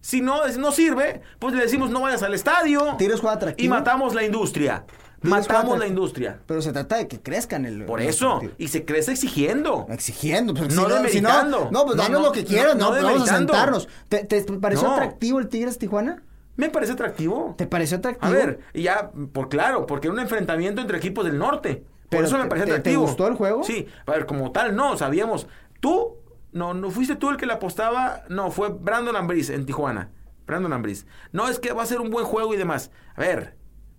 [0.00, 2.94] Si no, no sirve, pues le decimos no vayas al estadio.
[2.96, 3.66] Tigres juega atractivo.
[3.66, 4.84] Y matamos la industria.
[5.22, 5.84] Matamos la atractivo.
[5.88, 6.38] industria.
[6.46, 7.84] Pero se trata de que crezcan el.
[7.84, 8.40] Por el eso.
[8.58, 9.86] Y se crece exigiendo.
[9.88, 13.28] Exigiendo, pues, No si no, si no, pues No, danos lo que quieras, no, vamos
[13.28, 13.88] a sentarnos.
[14.08, 16.22] ¿Te, te pareció atractivo el Tigres Tijuana?
[16.54, 17.54] Me parece atractivo.
[17.58, 18.26] ¿Te pareció atractivo?
[18.26, 21.76] A ver, y ya, por claro, porque era un enfrentamiento entre equipos del norte.
[21.84, 23.02] Por Pero eso me parece te- te atractivo.
[23.02, 23.64] gustó el juego?
[23.64, 25.48] Sí, a ver, como tal, no, sabíamos.
[25.80, 26.14] Tú,
[26.56, 30.10] no, no fuiste tú el que le apostaba, no, fue Brandon Ambriz en Tijuana.
[30.46, 31.06] Brandon Ambriz.
[31.30, 32.90] No, es que va a ser un buen juego y demás.
[33.14, 33.56] A ver,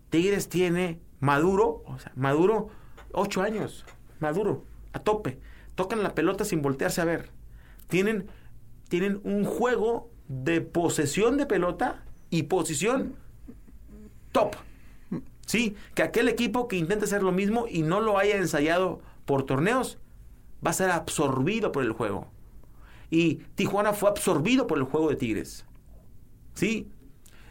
[0.09, 2.69] Tigres tiene Maduro, o sea, Maduro,
[3.11, 3.85] ocho años,
[4.19, 5.39] Maduro, a tope.
[5.75, 7.29] Tocan la pelota sin voltearse a ver.
[7.89, 8.27] Tienen,
[8.89, 13.15] tienen un juego de posesión de pelota y posición
[14.31, 14.55] top.
[15.45, 19.43] Sí, que aquel equipo que intenta hacer lo mismo y no lo haya ensayado por
[19.43, 19.99] torneos,
[20.65, 22.31] va a ser absorbido por el juego.
[23.09, 25.65] Y Tijuana fue absorbido por el juego de Tigres.
[26.53, 26.87] ¿Sí?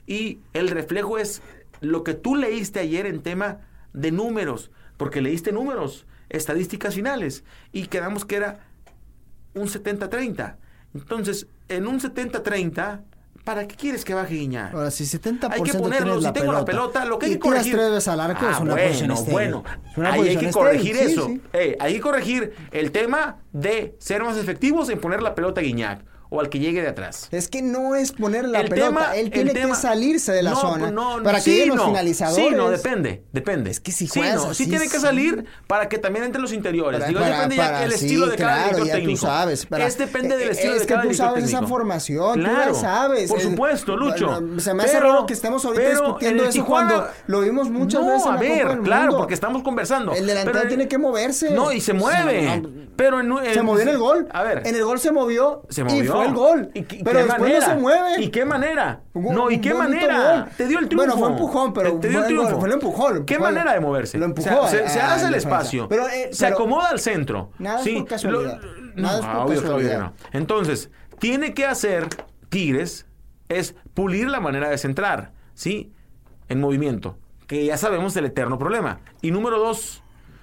[0.07, 1.43] Y el reflejo es
[1.81, 3.61] lo que tú leíste ayer en tema
[3.93, 8.67] de números, porque leíste números, estadísticas finales, y quedamos que era
[9.55, 10.57] un 70-30.
[10.95, 13.03] Entonces, en un 70-30,
[13.47, 14.75] ¿para qué quieres que baje Guiñac?
[14.75, 17.73] Ahora, si 70% Hay que ponerlo, si tengo la pelota lo que hay que corregir.
[17.75, 19.65] tres veces al arco, Ah, es una bueno, bueno.
[19.91, 21.27] Es una Ahí hay que corregir eso.
[21.27, 21.41] sí.
[21.55, 25.65] Eh, hay que corregir el tema de ser más efectivos en poner la pelota a
[25.65, 27.29] Guiñac o al que llegue de atrás.
[27.31, 30.43] Es que no es poner la El pelota, tema- él el tiene que salirse de
[30.43, 31.87] la No, zona pues no, para que lleguen los no.
[31.87, 32.49] finalizadores.
[32.49, 33.71] Sí, no, depende, depende.
[33.71, 36.53] Es que si sí, no, sí así, tiene que salir para que también entren los
[36.53, 36.99] interiores.
[37.01, 39.21] Para- Digo, para- depende ya para- el sí, estilo de cada claro, director ya técnico.
[39.21, 41.63] Tú sabes, es depende del eh, estilo es de que cada tú director sabes esa
[41.67, 43.29] formación, tú Claro, ya sabes.
[43.31, 44.41] Por Eh, supuesto, Lucho.
[44.59, 47.11] se me hace Pero- raro que estemos ahorita pero discutiendo en el eso Tijuana- cuando
[47.27, 49.19] lo vimos muchas no, veces en a la ver, Copa del claro, Mundo.
[49.19, 50.13] porque estamos conversando.
[50.13, 51.51] El delantero Pero- tiene que moverse.
[51.51, 52.61] No, y se mueve.
[52.61, 54.29] No, pero en- se movió en el gol.
[54.33, 54.63] A ver.
[54.67, 55.63] En el gol se movió.
[55.69, 56.16] Se movió.
[56.17, 56.71] Fue el gol.
[56.75, 57.61] ¿Y qué- pero qué después manera?
[57.69, 58.23] no se mueve.
[58.23, 59.01] ¿Y qué manera?
[59.15, 60.41] No, ¿y qué manera?
[60.43, 60.49] gol.
[60.57, 61.07] Te dio el triunfo.
[61.07, 62.59] Bueno, fue empujón, pero Te, dio el triunfo.
[62.59, 64.19] fue el empujón, ¿Qué manera de moverse?
[64.19, 65.89] Lo empujó O sea, se, a- se a hace el espacio.
[65.89, 67.51] Pero, eh, se pero- acomoda al centro.
[67.59, 68.61] Nada es sí, por casualidad.
[68.61, 69.75] lo- Nada es por no, obvio, casualidad.
[70.01, 70.39] obvio que no.
[70.41, 72.09] Entonces, tiene que hacer
[72.49, 73.07] Tigres
[73.49, 75.93] es pulir la manera de centrar, ¿sí?
[76.49, 77.19] En movimiento.
[77.47, 79.01] Que ya sabemos el eterno problema.
[79.23, 80.03] Y número dos,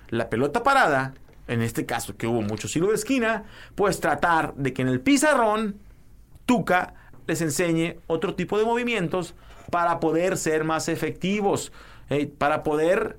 [0.09, 1.13] la pelota parada,
[1.53, 5.01] en este caso que hubo mucho hilo de esquina, pues tratar de que en el
[5.01, 5.79] pizarrón
[6.45, 6.93] Tuca
[7.27, 9.35] les enseñe otro tipo de movimientos
[9.71, 11.71] para poder ser más efectivos,
[12.09, 13.17] eh, para poder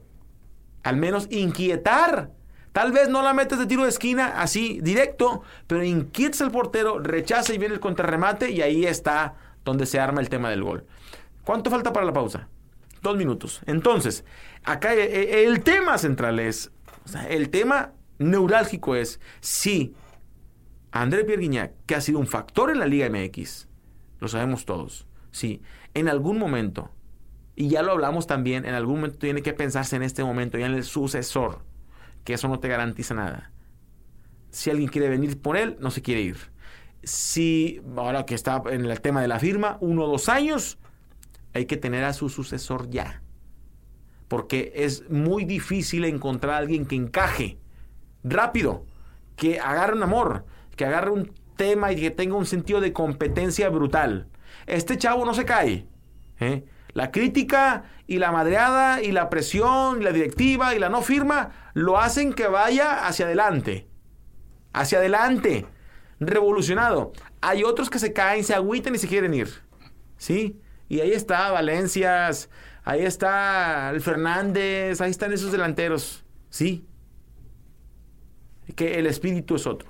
[0.83, 2.31] al menos inquietar.
[2.73, 6.99] Tal vez no la metes de tiro de esquina así directo, pero inquietas al portero,
[6.99, 10.85] rechaza y viene el contrarremate y ahí está donde se arma el tema del gol.
[11.45, 12.49] ¿Cuánto falta para la pausa?
[13.01, 13.61] Dos minutos.
[13.67, 14.25] Entonces,
[14.65, 16.71] acá eh, eh, el tema central es,
[17.29, 19.95] el tema neurálgico es si
[20.91, 23.69] André Pierre que ha sido un factor en la Liga MX,
[24.21, 25.61] lo sabemos todos, sí,
[25.93, 26.91] en algún momento,
[27.57, 30.67] y ya lo hablamos también, en algún momento tiene que pensarse en este momento, ya
[30.67, 31.63] en el sucesor,
[32.25, 33.53] que eso no te garantiza nada.
[34.51, 36.37] Si alguien quiere venir por él, no se quiere ir.
[37.03, 40.79] Si, ahora que está en el tema de la firma, uno o dos años,
[41.53, 43.23] hay que tener a su sucesor ya.
[44.29, 47.59] Porque es muy difícil encontrar a alguien que encaje
[48.25, 48.85] rápido,
[49.37, 50.45] que agarre un amor,
[50.77, 54.29] que agarre un tema y que tenga un sentido de competencia brutal.
[54.67, 55.87] Este chavo no se cae.
[56.41, 56.65] ¿eh?
[56.93, 61.51] La crítica y la madreada y la presión y la directiva y la no firma
[61.75, 63.89] lo hacen que vaya hacia adelante.
[64.73, 65.67] Hacia adelante.
[66.21, 67.13] Revolucionado.
[67.41, 69.51] Hay otros que se caen, se agüitan y se quieren ir.
[70.17, 70.61] ¿Sí?
[70.89, 72.49] Y ahí está Valencias,
[72.85, 76.25] ahí está el Fernández, ahí están esos delanteros.
[76.51, 76.87] ¿Sí?
[78.75, 79.89] Que el espíritu es otro.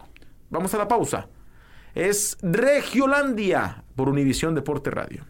[0.50, 1.28] Vamos a la pausa.
[1.94, 5.24] Es Regiolandia por Univisión Deporte Radio.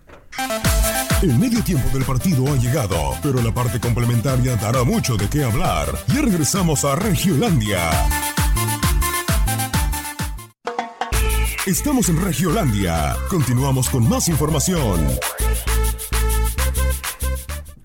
[1.23, 5.45] El medio tiempo del partido ha llegado, pero la parte complementaria dará mucho de qué
[5.45, 5.87] hablar.
[6.09, 7.91] Ya regresamos a Regiolandia.
[11.67, 13.17] Estamos en Regiolandia.
[13.31, 15.07] Continuamos con más información.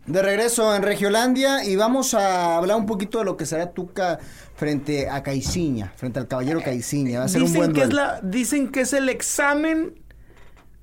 [0.09, 4.17] De regreso en Regiolandia y vamos a hablar un poquito de lo que será Tuca
[4.55, 7.19] frente a Caiciña, frente al caballero Caiciña.
[7.19, 9.93] Va a ser dicen un buen que es la, Dicen que es el examen,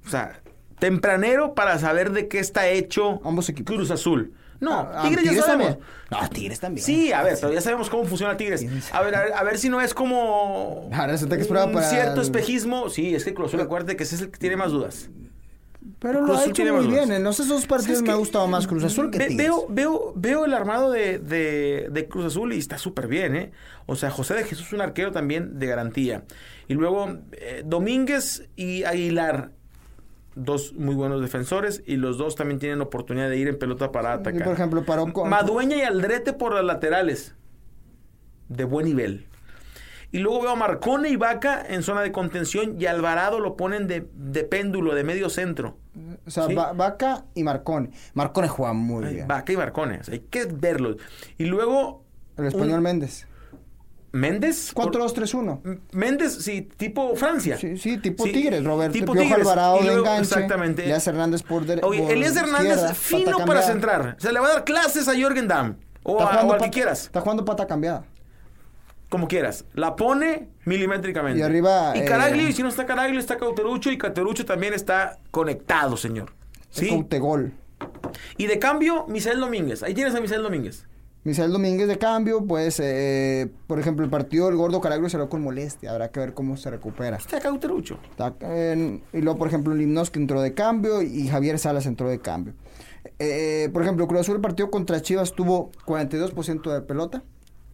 [0.07, 0.41] o sea,
[0.79, 3.75] tempranero para saber de qué está hecho Ambos equipos.
[3.75, 4.33] Cruz Azul.
[4.61, 5.47] No, Ah, Tigres, ya sabemos.
[5.47, 5.79] también.
[6.11, 6.85] No, Tigres también.
[6.87, 8.65] Sí, a ver, pero ya sabemos cómo funciona Tigres.
[8.93, 11.67] A ver, a ver, a ver si no es como Ahora resulta que es prueba
[11.67, 12.89] un para cierto espejismo.
[12.91, 15.11] Sí, es que Cruz Azul, acuérdate que ese es el que tiene más dudas.
[15.99, 17.11] Pero Cruz lo ha hecho tiene muy bien.
[17.13, 19.37] En los esos partidos ¿Sabes me ha gustado más Cruz Azul que Ve-.
[19.37, 23.53] Veo, veo, veo el armado de, de- de Cruz Azul y está súper bien, ¿eh?
[23.87, 26.25] O sea, José de Jesús, un arquero también de garantía.
[26.69, 29.53] Y luego eh, Domínguez y Aguilar,
[30.35, 34.11] dos muy buenos defensores, y los dos también tienen oportunidad de ir en pelota para
[34.11, 34.45] Y, atacar.
[34.45, 35.31] por ejemplo, paró con...
[35.31, 37.35] Madueña y Aldrete por las laterales.
[38.49, 39.27] De buen nivel.
[40.13, 43.87] Y luego veo a Marcone y Vaca en zona de contención y Alvarado lo ponen
[43.89, 45.77] de, de péndulo, de medio centro.
[46.27, 46.55] O sea, Sí.
[46.55, 47.91] Vaca y Marcone.
[48.15, 49.29] Marcone juega muy Ay, bien.
[49.29, 49.99] Vaca y Marcone.
[50.01, 50.97] o sea, hay que verlos.
[51.39, 52.05] Y luego.
[52.37, 53.27] El español un- Méndez.
[54.13, 54.73] Méndez.
[54.73, 55.61] por- 4-2-3-1.
[55.65, 57.57] M- Méndez, sí, tipo Francia.
[57.59, 59.41] Sí, sí, tipo Sí, Tigres, Roberto tipo Piojo Tigres.
[59.47, 60.35] Alvarado Y de luego- enganche.
[60.35, 60.85] Exactamente.
[60.85, 61.87] Elías Hernández por derecha.
[61.87, 64.17] Oye, Elías Hernández, fino para centrar.
[64.19, 65.77] Se le va a dar clases a Jürgen Damm.
[66.03, 67.03] O, a- o al que quieras.
[67.07, 68.05] Está jugando pata cambiada.
[69.09, 69.65] Como quieras.
[69.75, 71.39] La pone milimétricamente.
[71.39, 73.91] Y arriba, Y eh, Caraglio, y si no está Caraglio, está Cauterucho.
[73.91, 76.33] Y Cauterucho también está conectado, señor.
[76.71, 76.89] Sí.
[76.89, 77.19] ¿Sí?
[77.19, 77.53] gol.
[78.37, 79.83] Y de cambio, Misael Domínguez.
[79.83, 80.87] Ahí tienes a Misael Domínguez.
[81.25, 85.29] Misael Domínguez de cambio, pues, eh, por ejemplo, el partido del Gordo Caraglio se lo
[85.29, 85.91] con molestia.
[85.91, 87.17] Habrá que ver cómo se recupera.
[87.17, 87.99] Está Cauterucho.
[88.11, 88.33] Está
[89.13, 92.55] y luego, por ejemplo, Limnoski entró de cambio y Javier Salas entró de cambio.
[93.19, 97.25] Eh, por ejemplo, Cruz Azul el partido contra Chivas tuvo 42% de pelota.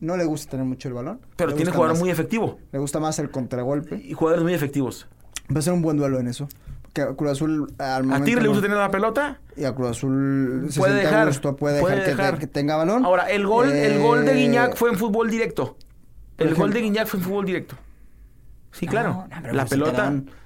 [0.02, 1.20] No le gusta tener mucho el balón.
[1.36, 2.58] Pero tiene jugador más- muy efectivo.
[2.72, 3.96] Le gusta más el contragolpe.
[4.04, 5.06] Y jugadores muy efectivos.
[5.54, 6.48] Va a ser un buen duelo en eso.
[6.92, 9.38] Que a Cruz Azul al ¿A momento Tigre le gusta tener la pelota?
[9.56, 12.38] Y a Cruz Azul se Puede a dejar, gusto, puede, puede dejar, que te- dejar.
[12.40, 13.04] Que, tenga balón.
[13.04, 15.76] Ahora, el gol, el gol de Eh, Guiñac fue en fútbol directo.
[16.36, 16.80] El gol de.
[16.80, 17.76] Guiñac fue en fútbol directo.
[18.72, 19.26] Sí, claro.
[19.30, 19.78] no, la pues si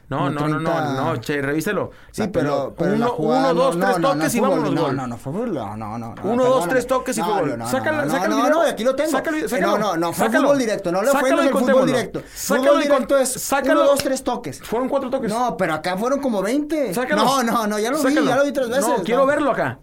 [0.09, 0.95] dan No, como no, no, no, 30.
[1.05, 1.91] no, che, revíselo.
[2.13, 4.51] Sí, La pero, pero uno, jugada, uno, dos, no, tres no, no, toques y fútbol,
[4.61, 4.93] vámonos, no.
[4.93, 6.15] No, no, fútbol, no, no, no.
[6.23, 7.49] Uno, dos, tres toques y no, fue gol.
[7.51, 9.11] no, no, Sácalo, no, sácalo no, no, no, aquí lo tengo.
[9.11, 9.79] Sácalo, Eh, sácalo.
[9.79, 10.45] No, no, no, fue Sácalo.
[10.45, 12.23] fútbol directo, no le fue el y fútbol directo.
[12.35, 13.81] Sácalo fútbol y directo es sácalo.
[13.81, 14.63] uno, dos, tres toques.
[14.63, 15.31] Fueron cuatro toques.
[15.31, 16.95] No, pero acá fueron como 20.
[16.95, 17.25] Sácalo.
[17.25, 18.87] No, no, no, ya lo vi, ya lo vi tres veces.
[18.87, 19.27] No, quiero no.
[19.27, 19.81] verlo acá.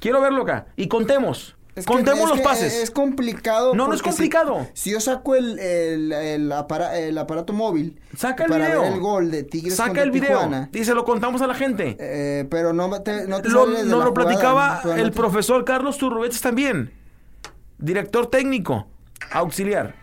[0.00, 0.66] Quiero verlo acá.
[0.76, 1.56] Y contemos.
[1.76, 2.74] Es que- contemos es los que pases.
[2.74, 3.74] Es complicado.
[3.74, 4.66] No, no es si- complicado.
[4.74, 8.82] Si, yo saco el, el, el, apara- el aparato móvil Saca el para video.
[8.82, 10.30] ver el gol de Tigres Saca el video.
[10.38, 11.96] Tijuana, Y se lo contamos a la gente.
[12.00, 15.96] eh, pero no te, no te Lo- nos lo jugada, platicaba no el profesor Carlos
[15.98, 16.92] Turrubetes también.
[17.78, 18.86] Director técnico,
[19.30, 19.94] auxiliar.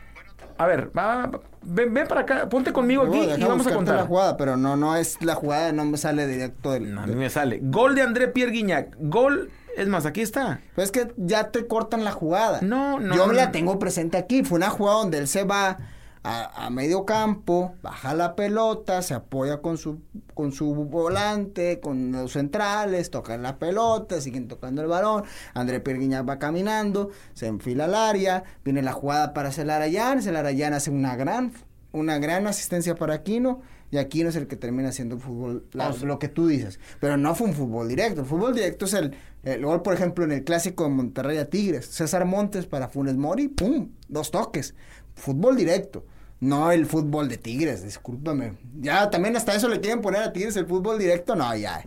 [0.58, 1.30] A ver, va,
[1.62, 3.95] ven, ven para acá, ponte conmigo aquí y vamos a contar.
[3.97, 6.95] la jugada, pero no, no es la jugada, no me sale directo del.
[6.95, 7.60] No, a mí me sale.
[7.62, 8.95] Gol de André Pierre Guignac.
[8.97, 10.60] Gol, es más, aquí está.
[10.76, 12.60] Pero es que ya te cortan la jugada.
[12.62, 13.52] No, no, Yo no, la no.
[13.52, 14.44] tengo presente aquí.
[14.44, 15.78] Fue una jugada donde él se va
[16.24, 20.02] a, a medio campo, baja la pelota, se apoya con su,
[20.34, 25.24] con su volante, con los centrales, tocan la pelota, siguen tocando el balón.
[25.54, 30.90] André Perguiñac va caminando, se enfila al área, viene la jugada para Celarayán, Celarayán hace
[30.90, 31.54] una gran,
[31.94, 33.62] una gran asistencia para Aquino.
[33.89, 36.80] Y Aquino es el que termina haciendo fútbol, la- sea- lo que tú dices.
[37.00, 38.21] Pero no fue un fútbol directo.
[38.21, 41.50] El fútbol directo es el, el gol, por ejemplo, en el clásico de Monterrey a
[41.50, 41.86] Tigres.
[41.86, 43.89] César Montes para Funes Mori, ¡pum!
[44.10, 44.76] Dos toques.
[45.15, 46.06] Fútbol directo.
[46.39, 48.54] No el fútbol de Tigres, discúlpame.
[48.80, 51.36] Ya también hasta eso le quieren poner a Tigres el fútbol directo.
[51.36, 51.82] No, ya.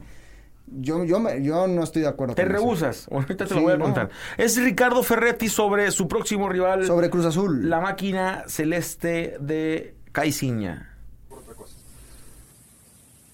[0.72, 2.60] Yo, yo, me- yo no estoy de acuerdo Te con eso.
[2.64, 3.08] rehusas.
[3.12, 3.84] Ahorita te lo voy a no.
[3.84, 4.08] contar.
[4.38, 6.86] Es Ricardo Ferretti sobre su próximo rival.
[6.86, 7.68] Sobre Cruz Azul.
[7.68, 10.89] La máquina celeste de Caiciña.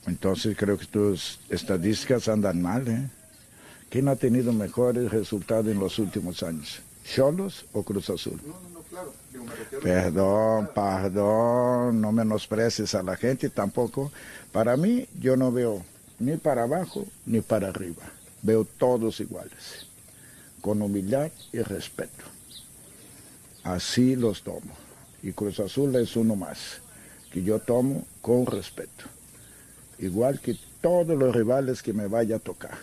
[0.07, 2.87] Entonces creo que tus estadísticas andan mal.
[2.89, 3.09] ¿eh?
[3.91, 6.81] ¿Quién ha tenido mejores resultados en los últimos años?
[7.05, 8.41] ¿Cholos o Cruz Azul?
[9.83, 14.11] Perdón, perdón, no menosprecies a la gente tampoco.
[14.53, 15.85] Para mí, yo no veo
[16.19, 18.03] ni para abajo ni para arriba.
[18.43, 19.87] Veo todos iguales,
[20.61, 22.25] con humildad y respeto.
[23.65, 24.73] Así los tomo.
[25.23, 26.81] Y Cruz Azul es uno más,
[27.33, 29.16] que yo tomo con respeto.
[29.99, 32.79] Igual que todos los rivales que me vaya a tocar.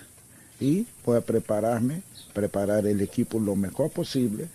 [0.59, 2.01] Y voy a prepararme,
[2.33, 4.47] preparar el equipo lo mejor posible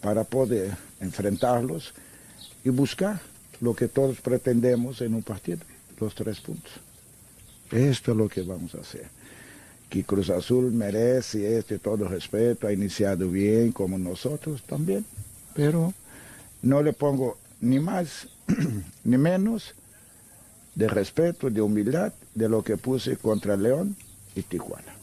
[0.00, 1.92] para poder enfrentarlos
[2.64, 3.20] y buscar
[3.60, 5.60] lo que todos pretendemos en un partido,
[5.98, 6.72] los tres puntos.
[7.70, 9.08] Esto es lo que vamos a hacer.
[9.88, 15.04] Que Cruz Azul merece este todo respeto, ha iniciado bien como nosotros también,
[15.54, 15.92] pero
[16.62, 18.28] no le pongo ni más
[19.04, 19.74] ni menos
[20.74, 23.96] de respeto, de humildad, de lo que puse contra León
[24.34, 24.94] y Tijuana.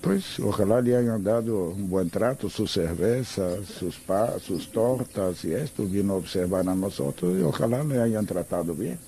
[0.00, 5.52] Pues ojalá le hayan dado un buen trato, sus cervezas, sus, pa, sus tortas y
[5.52, 8.98] esto, vino a observar a nosotros y ojalá le hayan tratado bien.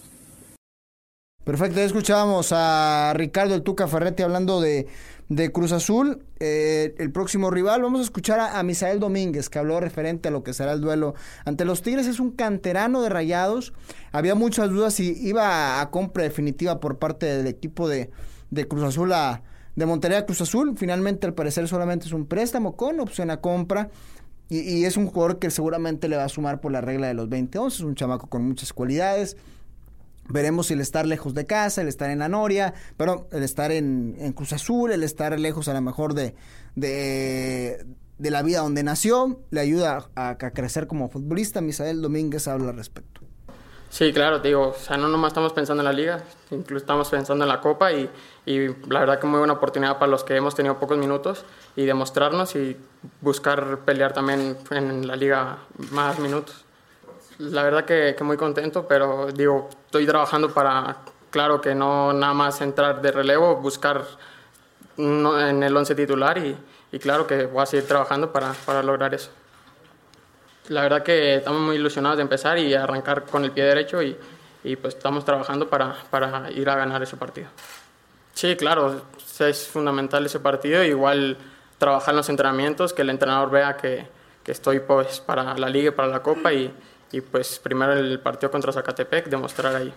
[1.45, 4.89] Perfecto, escuchábamos a Ricardo el Tuca Ferretti hablando de,
[5.29, 6.25] de Cruz Azul.
[6.41, 10.43] Eh, el próximo rival, vamos a escuchar a, Misael Domínguez, que habló referente a lo
[10.43, 11.15] que será el duelo
[11.45, 12.07] ante los Tigres.
[12.07, 13.73] Es un canterano de rayados.
[14.13, 18.11] Había muchas dudas si iba a, compra definitiva por parte del equipo de,
[18.51, 19.43] de Cruz Azul a,
[19.77, 20.75] de Monterrey a Cruz Azul.
[20.77, 23.91] Finalmente, al parecer, solamente es un préstamo con opción a compra.
[24.51, 27.13] Y, y es un jugador que seguramente le va a sumar por la regla de
[27.13, 29.37] los 20 11 Es un chamaco con muchas cualidades.
[30.29, 33.73] Veremos si el estar lejos de casa, el estar en la Noria, pero el estar
[33.73, 36.35] en, en Cruz Azul, el estar lejos a lo mejor de,
[36.77, 37.87] de,
[38.19, 41.61] la vida donde nació, le ayuda a, crecer como futbolista.
[41.61, 43.23] Misael Domínguez habla al respecto.
[43.91, 47.45] Sí, claro, digo, o sea, no nomás estamos pensando en la liga, incluso estamos pensando
[47.45, 48.11] en la copa y,
[48.45, 51.87] y la verdad que muy buena oportunidad para los que hemos tenido pocos minutos y
[51.87, 52.77] demostrarnos y
[53.23, 55.61] buscar pelear también en la liga
[55.91, 56.67] más minutos.
[57.39, 60.97] La verdad que, que muy contento, pero digo, estoy trabajando para,
[61.31, 64.05] claro que no nada más entrar de relevo, buscar
[64.97, 66.57] no, en el once titular y,
[66.91, 69.31] y claro que voy a seguir trabajando para, para lograr eso.
[70.69, 74.17] La verdad que estamos muy ilusionados de empezar y arrancar con el pie derecho y,
[74.65, 77.49] y pues estamos trabajando para, para ir a ganar ese partido.
[78.35, 79.01] Sí, claro,
[79.39, 81.39] es fundamental ese partido, igual
[81.79, 84.09] trabajar en los entrenamientos, que el entrenador vea que,
[84.43, 86.75] que estoy pues para la liga y para la copa y,
[87.13, 89.93] y pues primero el partido contra Zacatepec, demostrar ahí.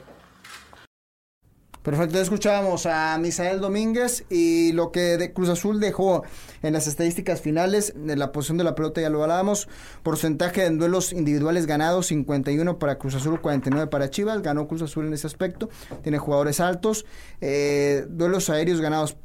[1.84, 6.24] Perfecto, escuchábamos a Misael Domínguez y lo que de Cruz Azul dejó
[6.62, 9.67] en las estadísticas finales, de la posición de la pelota ya lo hablábamos,
[10.04, 15.08] porcentaje en duelos individuales ganados, 51 para Cruz Azul, 49 para Chivas, ganó Cruz Azul
[15.08, 15.69] en ese aspecto,
[16.04, 17.08] tiene jugadores altos,
[17.41, 19.17] eh, duelos aéreos ganados,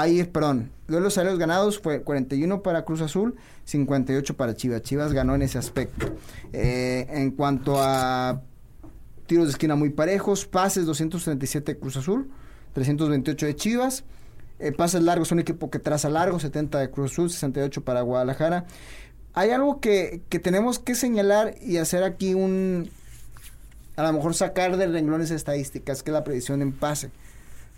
[0.00, 5.34] ahí, perdón, duelos aéreos ganados fue 41 para Cruz Azul, 58 para Chivas, Chivas ganó
[5.34, 6.14] en ese aspecto.
[6.52, 8.42] Eh, en cuanto a
[9.26, 12.30] tiros de esquina muy parejos, pases 237 Cruz Azul,
[12.74, 14.04] 328 de Chivas,
[14.58, 18.66] eh, pases largos, un equipo que traza largo, 70 de Cruz Azul, 68 para Guadalajara.
[19.32, 22.90] Hay algo que, que tenemos que señalar y hacer aquí un,
[23.96, 27.10] a lo mejor sacar de renglones estadísticas, que es la predicción en pase.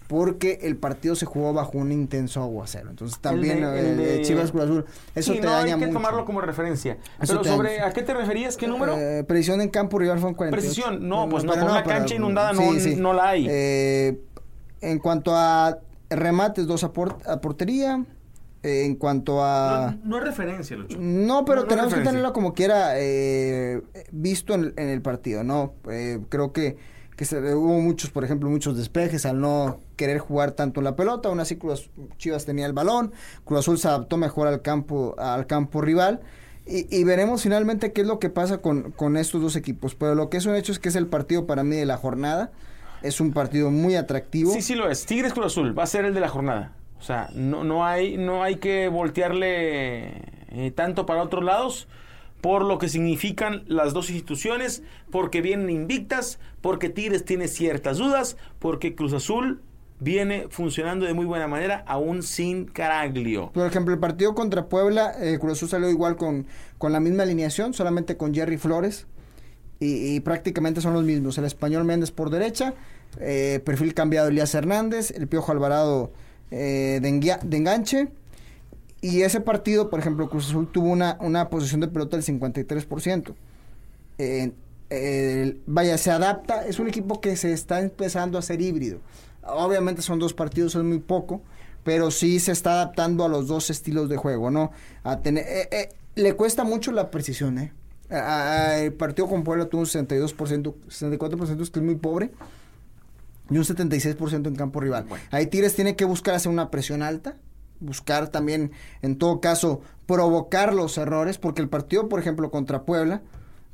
[0.08, 2.88] Porque el partido se jugó bajo un intenso aguacero.
[2.90, 4.84] Entonces también El de- el el de de- Chivas Cruz Azul.
[5.14, 5.98] Eso Sí, te no, daña hay que mucho.
[5.98, 6.96] tomarlo como referencia.
[7.20, 7.86] Eso Pero sobre, daña.
[7.88, 8.56] ¿a qué te referías?
[8.56, 8.96] ¿Qué número?
[8.98, 10.62] Eh, precisión en campo rival fue un 48.
[10.66, 13.46] Precisión, no, pues no, con una pero- cancha inundada no- no la hay.
[13.50, 14.18] Eh,
[14.80, 18.02] en cuanto a remates, dos a, por- a portería.
[18.64, 19.94] Eh, en cuanto a...
[20.02, 20.96] No, no es referencia, Lucho.
[20.98, 25.44] No, pero No, no tenemos que tenerlo como quiera eh, visto en, en el partido,
[25.44, 25.74] ¿no?
[25.88, 26.76] Eh, creo que,
[27.18, 31.28] que se- hubo muchos, por ejemplo, muchos despejes al no querer jugar tanto la pelota.
[31.28, 33.12] Aún así, Cruz Chivas tenía el balón.
[33.44, 36.20] Cruz Azul se adaptó mejor al campo, al campo rival.
[36.64, 39.96] Y, y veremos finalmente qué es lo que pasa con, con estos dos equipos.
[39.96, 41.96] Pero lo que es un hecho es que es el partido para mí de la
[41.96, 42.52] jornada.
[43.02, 44.52] Es un partido muy atractivo.
[44.52, 45.04] Sí, sí lo es.
[45.04, 46.72] Tigres Cruz Azul va a ser el de la jornada.
[47.00, 51.88] O sea, no, no, hay, no hay que voltearle eh, tanto para otros lados
[52.40, 58.36] por lo que significan las dos instituciones, porque vienen invictas, porque Tigres tiene ciertas dudas,
[58.58, 59.60] porque Cruz Azul
[60.00, 63.50] viene funcionando de muy buena manera, aún sin Caraglio.
[63.52, 66.46] Por ejemplo, el partido contra Puebla, eh, Cruz Azul salió igual con,
[66.78, 69.06] con la misma alineación, solamente con Jerry Flores.
[69.80, 71.38] Y, prácticamente son los mismos.
[71.38, 72.74] El español Méndez por derecha,
[73.20, 76.12] eh, perfil cambiado Elías Hernández, el Piojo Alvarado
[76.50, 78.08] eh, de enganche.
[79.00, 83.34] Y ese partido, por ejemplo, Cruz Azul tuvo una, una posición de pelota del 53%.
[84.18, 84.52] Eh,
[85.66, 88.98] vaya, se adapta, es un equipo que se está empezando a ser híbrido.
[89.42, 91.42] Obviamente son dos partidos, es muy poco,
[91.84, 94.72] pero sí se está adaptando a los dos estilos de juego, ¿no?
[95.04, 97.72] A tener, eh, eh, le cuesta mucho la precisión, ¿eh?
[98.10, 102.30] A- a- el partido con Puebla tuvo un 62%, 64%, que es muy pobre,
[103.50, 105.06] y un 76% en campo rival.
[105.30, 107.36] Ahí Tigres tiene que buscar hacer una presión alta,
[107.80, 108.72] buscar también,
[109.02, 113.22] en todo caso, provocar los errores, porque el partido, por ejemplo, contra Puebla,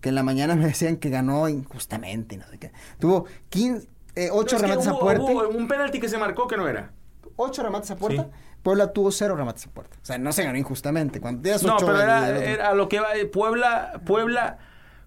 [0.00, 4.28] que en la mañana me decían que ganó injustamente no sé qué, tuvo 15, eh,
[4.32, 5.22] 8 No, es que remates a puerta.
[5.24, 6.92] hubo un penalti que se marcó que no era.
[7.36, 8.24] 8 remates a puerta.
[8.24, 8.30] Sí.
[8.62, 9.96] Puebla tuvo 0 remates a puerta.
[10.00, 11.20] O sea, no se ganó injustamente.
[11.20, 13.14] Cuando tienes No, ocho pero era, era a lo que va.
[13.16, 14.58] eh, Puebla, Puebla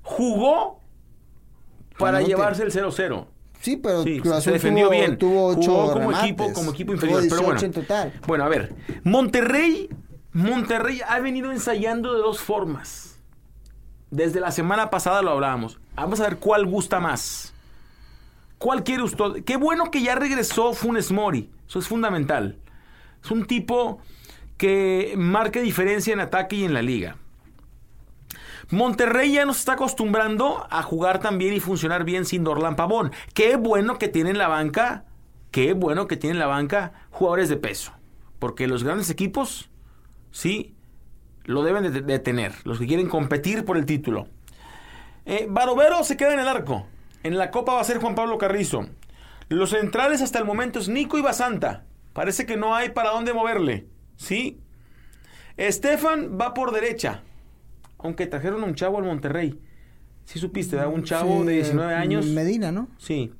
[0.03, 0.81] jugó
[1.97, 3.25] para llevarse el 0-0.
[3.67, 5.17] Sí, pero Sí, Cruz se defendió tuvo, bien.
[5.17, 6.23] tuvo 8 Jugó como remates.
[6.23, 7.19] equipo, como equipo inferior.
[7.19, 7.61] pero 18 bueno.
[7.61, 8.13] en total.
[8.25, 8.73] Bueno, a ver.
[9.03, 9.89] Monterrey,
[10.31, 13.19] Monterrey ha venido ensayando de dos formas.
[14.09, 15.79] Desde la semana pasada lo hablábamos.
[15.95, 17.53] Vamos a ver cuál gusta más.
[18.57, 19.43] ¿Cuál quiere usted?
[19.45, 21.49] Qué bueno que ya regresó Funes Mori.
[21.67, 22.55] Eso es fundamental.
[23.21, 23.99] Es un tipo
[24.55, 27.17] que marca diferencia en ataque y en la liga.
[28.69, 33.11] Monterrey ya nos está acostumbrando a jugar también y funcionar bien sin Dorlan Pavón.
[33.33, 35.05] Qué bueno que tiene en la banca,
[35.51, 37.93] qué bueno que tiene en la banca jugadores de peso.
[38.39, 39.69] Porque los grandes equipos,
[40.31, 40.75] sí,
[41.45, 42.53] lo deben de, de tener.
[42.65, 44.27] Los que quieren competir por el título.
[45.25, 46.85] Eh, Barovero se queda en el arco.
[47.23, 48.87] En la copa va a ser Juan Pablo Carrizo.
[49.49, 51.85] Los centrales hasta el momento es Nico y Basanta.
[52.13, 53.87] Parece que no hay para dónde moverle.
[54.17, 54.59] ¿Sí?
[55.55, 57.23] Estefan va por derecha.
[58.07, 59.59] Aunque trajeron a un chavo al Monterrey.
[60.23, 60.93] Sí supiste, ¿verdad?
[60.93, 62.25] Un chavo Sí, de 19 años.
[62.27, 62.87] Medina, ¿no?
[62.97, 63.33] Sí.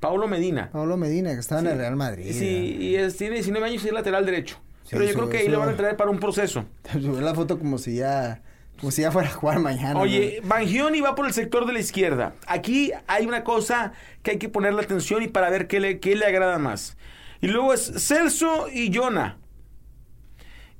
[0.00, 0.70] Paulo Medina.
[0.72, 2.30] Pablo Medina, que estaba en el Real Madrid.
[2.32, 4.56] Sí, y es- tiene 19 años y es lateral derecho.
[4.84, 6.64] Sí, Pero yo creo que ahí lo van a traer para un proceso.
[6.92, 8.42] Subió la foto como si ya,
[8.80, 10.00] como si ya fuera a jugar mañana.
[10.00, 12.34] Oye, Bangioni va por el sector de la izquierda.
[12.46, 16.16] Aquí hay una cosa que hay que ponerle atención y para ver qué le, qué
[16.16, 16.96] le agrada más.
[17.42, 19.36] Y luego es Celso y Jonah.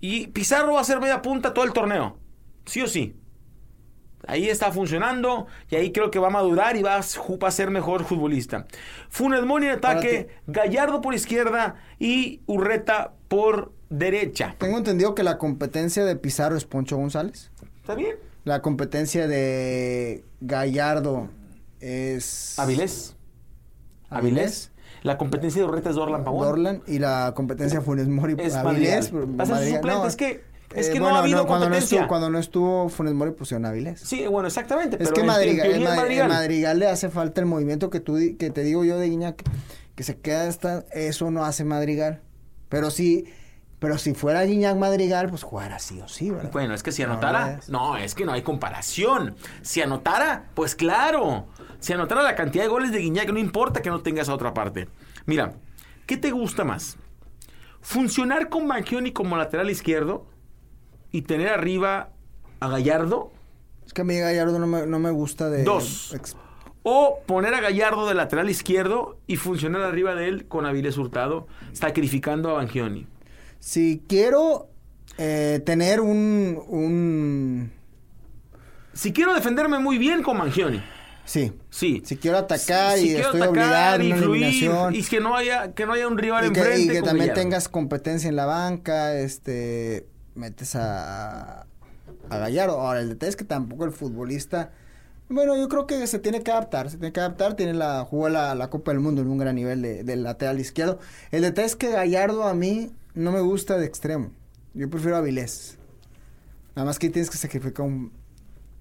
[0.00, 2.18] Y Pizarro va a ser media punta todo el torneo.
[2.66, 3.16] Sí o sí.
[4.26, 7.48] Ahí está funcionando y ahí creo que va a madurar y va a, ju- va
[7.48, 8.66] a ser mejor futbolista.
[9.10, 14.54] Funes Mori en ataque, Gallardo por izquierda y Urreta por derecha.
[14.58, 17.50] Tengo entendido que la competencia de Pizarro es Poncho González.
[17.76, 18.16] ¿Está bien?
[18.44, 21.28] La competencia de Gallardo
[21.80, 22.58] es...
[22.58, 23.16] Avilés.
[24.10, 24.70] Avilés.
[25.02, 26.46] La competencia de Urreta es Dorlan Pavón.
[26.46, 29.12] Dorlan y la competencia Funes Mori Es Avilés.
[29.12, 29.38] Madrigal.
[29.40, 29.76] Va a ser Madrigal.
[29.80, 31.96] suplente, No, es que- es eh, que no ha habido cuando no competencia.
[31.98, 34.00] estuvo, cuando no estuvo Funes Mori pusieron Avilés.
[34.00, 35.02] Sí, bueno, exactamente.
[35.02, 36.28] Es que en- Madrigal, Madrigal.
[36.28, 39.42] Madrigal le hace falta el movimiento que tú que te digo yo de Guiñac,
[39.94, 42.20] que se queda hasta eso no hace Madrigal.
[42.68, 43.26] Pero si
[43.80, 46.50] pero si fuera Guiñac Madrigal, pues jugara sí o sí, ¿verdad?
[46.52, 47.68] Bueno, es que si No, anotara, no es.
[47.68, 49.36] no, es que no hay comparación.
[49.60, 51.46] Si anotara, pues claro.
[51.80, 54.54] Si anotara la cantidad de goles de Guiñac, no importa que no tengas a otra
[54.54, 54.88] parte.
[55.26, 55.52] Mira,
[56.06, 56.96] ¿qué te gusta más?
[57.82, 60.24] ¿Funcionar con Banchioni como lateral izquierdo
[61.14, 62.10] y tener arriba
[62.58, 63.30] a Gallardo?
[63.86, 66.12] Es que a mí Gallardo no me, no me gusta de Dos.
[66.14, 66.36] ex-
[66.82, 71.46] O poner a Gallardo de lateral izquierdo y funcionar arriba de él con Avilés Hurtado,
[71.72, 73.06] sacrificando a Banchioni.
[73.60, 74.68] Si quiero
[75.16, 77.70] eh, tener un un
[78.92, 80.82] Si quiero defenderme muy bien con Mangioni.
[81.24, 82.02] sí, Sí.
[82.04, 85.20] si quiero atacar Si y quiero estoy atacar, obligado a una influir, eliminación y que
[85.20, 87.40] no haya que no haya un rival y que, enfrente y que también Gallardo.
[87.42, 91.66] tengas competencia en la banca, este, metes a,
[92.28, 92.80] Gallardo.
[92.80, 94.72] Ahora, el detalle es que tampoco el futbolista,
[95.28, 98.28] bueno, yo creo que se tiene que adaptar, se tiene que adaptar, tiene la, jugó
[98.28, 100.98] la, la Copa del Mundo en un gran nivel de, del lateral izquierdo.
[101.30, 104.30] El detalle es que Gallardo a mí no me gusta de extremo,
[104.74, 105.78] yo prefiero a Vilés.
[106.74, 108.12] Nada más que tienes que sacrificar un...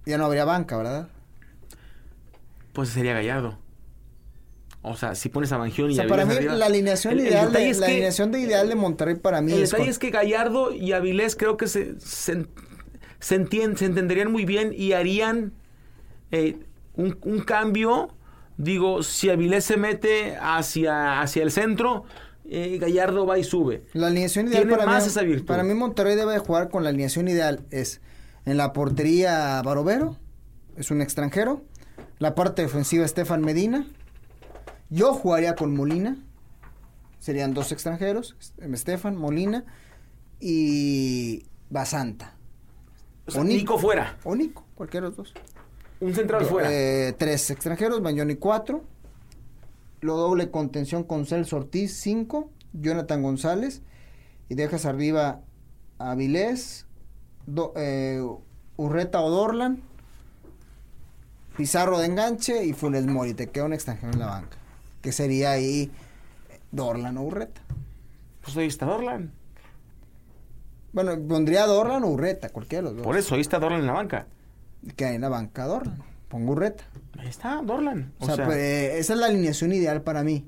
[0.05, 1.09] Ya no habría banca, ¿verdad?
[2.73, 3.62] Pues sería Gallardo.
[4.85, 7.13] O sea, si pones a Bangioni O sea, y para Avilés mí arriba- la alineación
[7.13, 9.69] El- ideal, de, es la que- alineación de ideal de Monterrey para mí El es
[9.71, 12.45] detalle con- es que Gallardo y Avilés creo que se, se,
[13.19, 15.53] se entien- se entenderían muy bien y harían
[16.31, 16.57] eh,
[16.95, 18.09] un, un cambio.
[18.57, 22.03] Digo, si Avilés se mete hacia, hacia el centro,
[22.45, 23.83] eh, Gallardo va y sube.
[23.93, 25.45] La alineación ideal Tiene para más mí, esa virtud.
[25.45, 28.01] para mí Monterrey debe de jugar con la alineación ideal es
[28.45, 30.17] en la portería Barovero,
[30.75, 31.63] es un extranjero,
[32.19, 33.87] la parte defensiva Estefan Medina,
[34.93, 36.17] yo jugaría con Molina,
[37.19, 39.63] serían dos extranjeros, Estefan, Molina
[40.39, 42.35] y Basanta.
[43.27, 44.17] O sea, Nico fuera.
[44.23, 45.33] O Nico, cualquiera de los dos.
[46.01, 46.69] Un central fuera.
[46.71, 48.83] Eh, tres extranjeros, Bañoni cuatro.
[50.01, 53.81] lo doble contención con Celso Ortiz, 5, Jonathan González,
[54.49, 55.39] y dejas arriba
[55.97, 56.85] a Vilés,
[57.45, 58.21] do- eh,
[58.75, 59.81] Urreta o Dorlan,
[61.55, 64.57] Pizarro de enganche y Funes Mori, te queda un extranjero en la banca,
[65.03, 65.91] que sería ahí
[66.71, 67.61] Dorlan o Urreta.
[68.41, 69.33] Pues ahí está Dorlan.
[70.93, 73.05] Bueno, pondría Dorlan o Urreta, cualquiera de los dos.
[73.05, 74.27] Por eso, ahí está Dorlan en la banca.
[74.95, 76.85] Que hay en la banca Dorlan, pongo Urreta.
[77.19, 78.13] Ahí está Dorlan.
[78.19, 80.47] O, sea, pues, eh, esa es la alineación ideal para mí.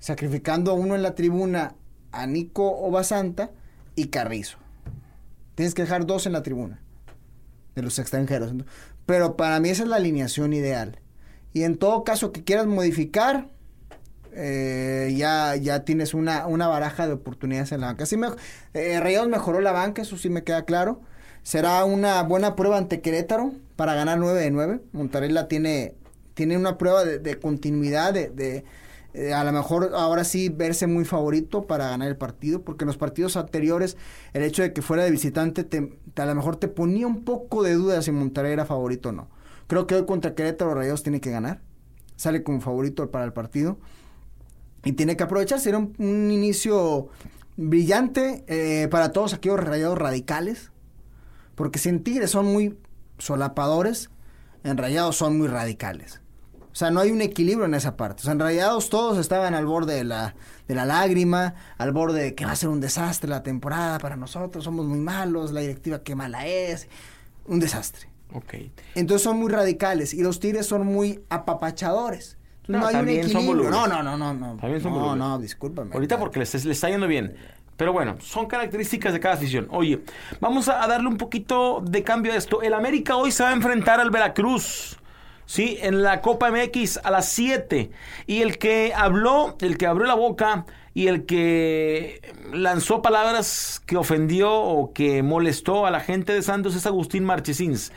[0.00, 1.76] Sacrificando a uno en la tribuna,
[2.10, 3.52] a Nico Obasanta
[3.94, 4.58] y Carrizo.
[5.54, 6.82] Tienes que dejar dos en la tribuna
[7.76, 8.52] de los extranjeros.
[9.06, 10.98] Pero para mí esa es la alineación ideal.
[11.52, 13.48] Y en todo caso que quieras modificar,
[14.36, 18.06] eh, ya, ya tienes una, una baraja de oportunidades en la banca.
[18.06, 18.28] Sí me,
[18.74, 21.00] eh, Rayados mejoró la banca, eso sí me queda claro.
[21.42, 24.80] Será una buena prueba ante Querétaro para ganar 9 de 9.
[24.92, 25.94] Monterrey la tiene,
[26.34, 28.64] tiene una prueba de, continuidad, de, de
[29.14, 32.88] eh, a lo mejor ahora sí verse muy favorito para ganar el partido, porque en
[32.88, 33.96] los partidos anteriores
[34.34, 37.24] el hecho de que fuera de visitante te, te- a lo mejor te ponía un
[37.24, 39.28] poco de duda si Monterrey era favorito o no.
[39.68, 41.60] Creo que hoy contra Querétaro Rayados tiene que ganar,
[42.16, 43.78] sale como favorito para el partido
[44.86, 47.08] y tiene que aprovechar, será un, un inicio
[47.56, 50.70] brillante eh, para todos aquellos rayados radicales,
[51.56, 52.78] porque si en Tigres son muy
[53.18, 54.10] solapadores,
[54.62, 56.20] en Rayados son muy radicales.
[56.70, 58.20] O sea, no hay un equilibrio en esa parte.
[58.20, 60.36] O sea, en Rayados todos estaban al borde de la,
[60.68, 64.14] de la lágrima, al borde de que va a ser un desastre la temporada para
[64.14, 66.86] nosotros, somos muy malos, la directiva qué mala es,
[67.46, 68.08] un desastre.
[68.32, 68.54] Ok.
[68.94, 72.35] Entonces son muy radicales y los Tigres son muy apapachadores.
[72.68, 73.46] No, no, hay un también son.
[73.46, 74.56] No, no, no, no, no.
[74.56, 75.92] También son no, no, discúlpame.
[75.94, 77.36] Ahorita porque les, les está yendo bien.
[77.76, 79.68] Pero bueno, son características de cada afición.
[79.70, 80.00] Oye,
[80.40, 82.62] vamos a, a darle un poquito de cambio a esto.
[82.62, 84.96] El América hoy se va a enfrentar al Veracruz.
[85.44, 87.90] Sí, en la Copa MX a las 7.
[88.26, 92.20] Y el que habló, el que abrió la boca y el que
[92.52, 97.92] lanzó palabras que ofendió o que molestó a la gente de Santos es Agustín Marchesins.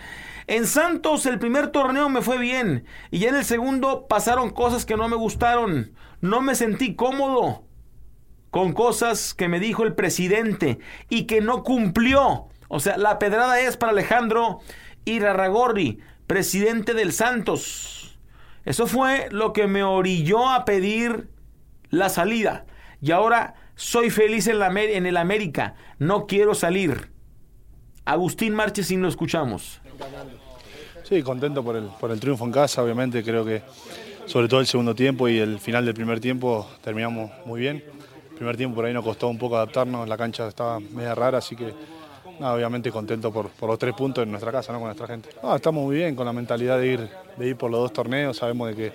[0.49, 4.83] En Santos el primer torneo me fue bien y ya en el segundo pasaron cosas
[4.83, 5.93] que no me gustaron.
[6.21, 7.65] No me sentí cómodo
[8.49, 12.47] con cosas que me dijo el presidente y que no cumplió.
[12.67, 14.57] O sea, la pedrada es para Alejandro
[15.05, 18.19] Irarragorri, presidente del Santos.
[18.65, 21.29] Eso fue lo que me orilló a pedir
[21.91, 22.65] la salida.
[23.01, 25.75] Y ahora soy feliz en, la, el América.
[25.99, 27.11] No quiero salir.
[28.03, 29.79] Agustín Marchesín lo escuchamos.
[31.03, 33.23] Sí, contento por el, por el triunfo en casa, obviamente.
[33.23, 33.63] Creo que
[34.25, 37.83] sobre todo el segundo tiempo y el final del primer tiempo terminamos muy bien.
[38.29, 41.39] El primer tiempo por ahí nos costó un poco adaptarnos, la cancha estaba media rara,
[41.39, 41.73] así que
[42.39, 44.79] nada, obviamente contento por, los tres puntos en nuestra casa, ¿no?
[44.79, 45.29] con nuestra gente.
[45.41, 48.37] No, estamos muy bien con la mentalidad de ir, de ir por los dos torneos,
[48.37, 48.93] sabemos de que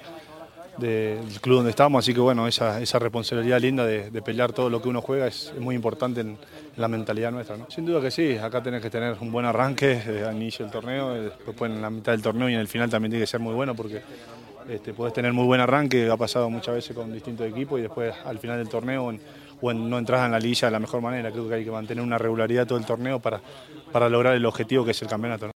[0.79, 4.81] del club donde estamos, así que bueno, esa, esa responsabilidad linda de, pelear todo lo
[4.81, 6.39] que uno juega es, es muy importante en
[6.77, 7.57] la mentalidad nuestra.
[7.57, 7.67] ¿no?
[7.71, 10.73] Sin duda que sí, acá tenés que tener un buen arranque eh, al inicio del
[10.73, 13.31] torneo, eh, después en la mitad del torneo y en el final también tiene que
[13.31, 14.03] ser muy bueno porque
[14.69, 18.15] este, podés tener muy buen arranque, ha pasado muchas veces con distintos equipos y después
[18.25, 19.21] al final del torneo en-
[19.61, 21.31] o en- no entras en la liguilla de la mejor manera.
[21.31, 23.41] Creo que hay que mantener una regularidad todo el torneo para,
[23.93, 25.47] para lograr el objetivo que es el campeonato.
[25.47, 25.53] ¿no?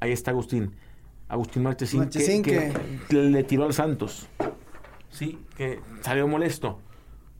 [0.00, 0.72] Ahí está Agustín.
[1.28, 2.72] Agustín Marchesín, Marchesín que,
[3.08, 4.28] que le tiró al Santos.
[5.10, 6.80] Sí, que salió molesto.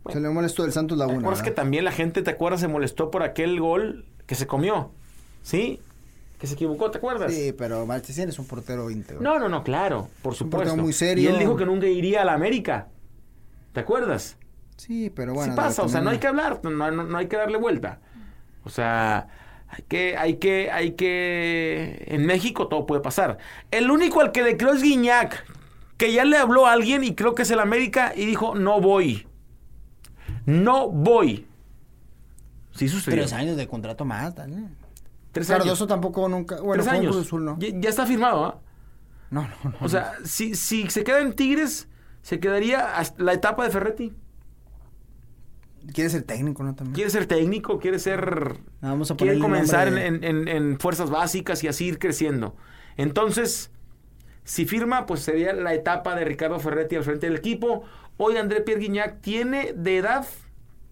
[0.08, 1.18] Se le molestó el Santos ¿Te Laguna.
[1.20, 4.90] acuerdas que también la gente, te acuerdas, se molestó por aquel gol que se comió?
[5.42, 5.80] ¿Sí?
[6.38, 7.32] Que se equivocó, ¿te acuerdas?
[7.34, 9.20] Sí, pero Marchesín es un portero íntegro.
[9.22, 10.56] No, no, no, claro, por un supuesto.
[10.68, 11.28] portero muy serio.
[11.28, 12.88] Y él dijo que nunca iría a la América.
[13.74, 14.36] ¿Te acuerdas?
[14.76, 15.52] Sí, pero bueno.
[15.52, 18.00] sí pasa, o sea, no hay que hablar, no, no- no hay que darle vuelta.
[18.64, 19.28] O sea,
[19.68, 22.04] hay que, hay que, hay que...
[22.08, 23.36] En México todo puede pasar.
[23.70, 25.44] El único al que le creo es Guiñac,
[25.98, 28.80] que ya le habló a alguien y creo que es el América y dijo, no
[28.80, 29.26] voy.
[30.50, 31.46] No voy.
[32.72, 33.20] Sí sucedió.
[33.20, 34.68] Tres años de contrato más, Daniel.
[35.32, 35.62] Tres años.
[35.64, 36.60] Cardoso tampoco nunca.
[36.60, 37.12] Bueno, Tres años.
[37.14, 37.56] Cruz Azul, ¿no?
[37.58, 38.58] Ya, ya está firmado, ¿ah?
[39.30, 39.76] No, no, no.
[39.80, 41.88] O sea, si, si se queda en Tigres,
[42.22, 44.12] se quedaría hasta la etapa de Ferretti.
[45.94, 46.74] Quiere ser técnico, ¿no?
[46.74, 46.94] También.
[46.94, 48.56] Quiere ser técnico, quiere ser...
[48.82, 52.54] Ah, Vamos a quiere comenzar de- en- en fuerzas básicas y así ir creciendo.
[52.96, 53.70] Entonces,
[54.44, 57.84] si firma, pues sería la etapa de Ricardo Ferretti al frente del equipo.
[58.22, 60.26] Hoy André Pierre Guignac tiene de edad,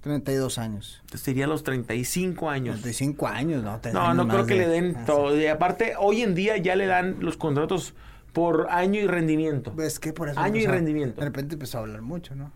[0.01, 1.03] 32 años.
[1.15, 2.77] sería los 35 años.
[2.81, 3.79] 35 años, ¿no?
[3.93, 5.37] No, años no creo que de- le den Ah, todo.
[5.39, 7.95] Y aparte, hoy en día ya le dan los contratos
[8.33, 9.73] por año y rendimiento.
[9.75, 10.41] Ves que por eso.
[10.41, 11.21] Año y a- rendimiento.
[11.21, 12.51] De repente empezó a hablar mucho, ¿no?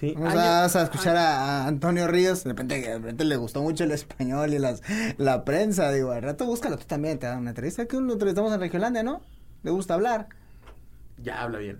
[0.00, 2.42] Sí, Vamos año- a, vas a escuchar a, a Antonio Ríos.
[2.44, 4.82] De repente, de repente le gustó mucho el español y las,
[5.18, 5.92] la prensa.
[5.92, 7.18] Digo, al rato búscalo tú también.
[7.18, 7.86] Te da una entrevista.
[7.86, 9.20] Que lo entrevistamos en Regiolandia, ¿no?
[9.62, 10.28] Le gusta hablar.
[11.22, 11.78] Ya habla bien.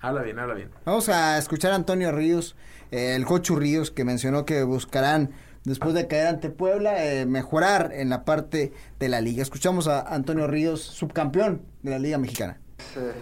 [0.00, 0.70] Habla bien, habla bien.
[0.86, 2.56] Vamos a escuchar a Antonio Ríos,
[2.90, 5.30] eh, el Cochu Ríos, que mencionó que buscarán,
[5.64, 9.42] después de caer ante Puebla, eh, mejorar en la parte de la liga.
[9.42, 12.58] Escuchamos a Antonio Ríos, subcampeón de la Liga Mexicana.
[12.96, 13.12] Eh,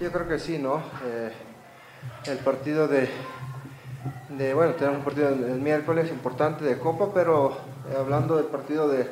[0.00, 0.80] yo creo que sí, ¿no?
[1.04, 1.32] Eh,
[2.26, 3.08] el partido de,
[4.38, 7.58] de, bueno, tenemos un partido el, el miércoles importante de Copa, pero
[7.90, 9.10] eh, hablando del partido de,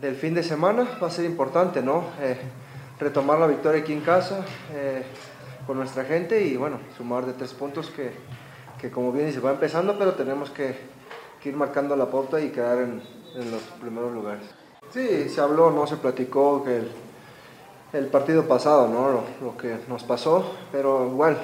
[0.00, 2.04] del fin de semana, va a ser importante, ¿no?
[2.22, 2.38] Eh,
[2.98, 5.02] retomar la victoria aquí en casa eh,
[5.66, 8.12] con nuestra gente y, bueno, sumar de tres puntos que,
[8.80, 10.94] que como bien dice, va empezando, pero tenemos que,
[11.44, 13.02] ir marcando la pauta y quedar en,
[13.50, 14.46] los primeros lugares.
[14.90, 15.86] Sí, se habló, ¿no?
[15.86, 16.90] Se platicó que el,
[17.92, 19.10] el partido pasado, ¿no?
[19.10, 21.36] Lo, lo, que nos pasó, pero igual,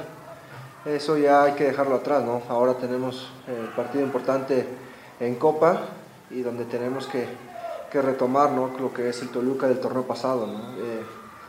[0.86, 2.42] eso ya hay que dejarlo atrás, ¿no?
[2.48, 4.66] Ahora tenemos el partido importante
[5.18, 5.82] en Copa
[6.30, 7.26] y donde tenemos que,
[7.90, 8.70] que retomar, ¿no?
[8.78, 10.58] Lo que es el Toluca del torneo pasado, ¿no?
[10.78, 11.02] Eh,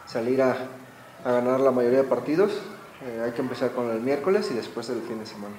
[0.08, 0.58] salir a,
[1.24, 2.52] a, ganar la mayoría de partidos,
[3.04, 5.56] eh, hay que empezar con el miércoles y después el fin de semana.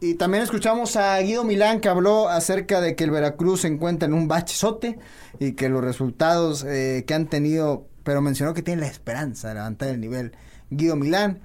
[0.00, 4.06] Y también escuchamos a Guido Milán que habló acerca de que el Veracruz se encuentra
[4.06, 4.98] en un bachezote
[5.40, 9.54] y que los resultados eh, que han tenido, pero mencionó que tiene la esperanza de
[9.54, 10.36] levantar el nivel.
[10.70, 11.40] Guido Milán,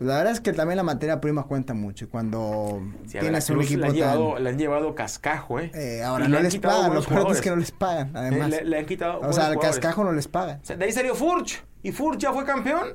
[0.00, 2.08] pues la verdad es que también la materia prima cuenta mucho.
[2.08, 5.70] Cuando sí, tienes un equipo le han, llevado, le han llevado cascajo, ¿eh?
[5.74, 8.48] eh ahora no les pagan, lo peor es que no les pagan, además.
[8.48, 10.60] Le, le han quitado O sea, al cascajo no les pagan.
[10.62, 11.62] O sea, de ahí salió Furch.
[11.82, 12.94] ¿Y Furch ya fue campeón?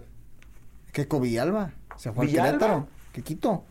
[0.92, 1.74] ¿Qué Villalba?
[1.96, 2.88] Se fue al Querétaro.
[3.14, 3.64] ¿Qué quitó?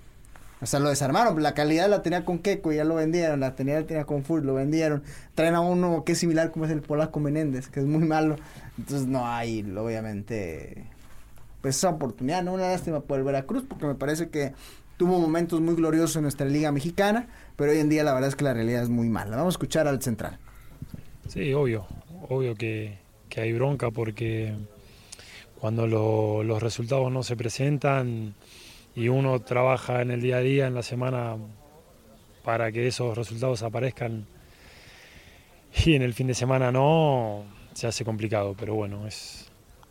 [0.63, 1.43] O sea, lo desarmaron.
[1.43, 3.41] La calidad la tenía con Keco y ya lo vendieron.
[3.41, 5.03] La tenía, la tenía con Furt, lo vendieron.
[5.35, 8.37] Traen a uno que es similar como es el polaco Menéndez, que es muy malo.
[8.79, 10.87] Entonces no hay, obviamente,
[11.65, 12.53] pues esa oportunidad, ¿no?
[12.53, 14.53] Una lástima por el Veracruz, porque me parece que
[14.99, 18.37] tuvo momentos muy gloriosos en nuestra liga mexicana, pero hoy en día la verdad es
[18.37, 19.35] que la realidad es muy mala.
[19.35, 20.39] Vamos a escuchar al central.
[21.27, 21.87] Sí, obvio,
[22.29, 22.99] obvio que,
[23.31, 24.55] que hay bronca porque
[25.59, 28.35] cuando lo, los resultados no se presentan
[28.95, 31.39] y uno trabaja en el día a día, en la semana,
[32.45, 34.27] para que esos resultados aparezcan
[35.87, 39.44] y en el fin de semana no, se hace complicado, pero bueno, es,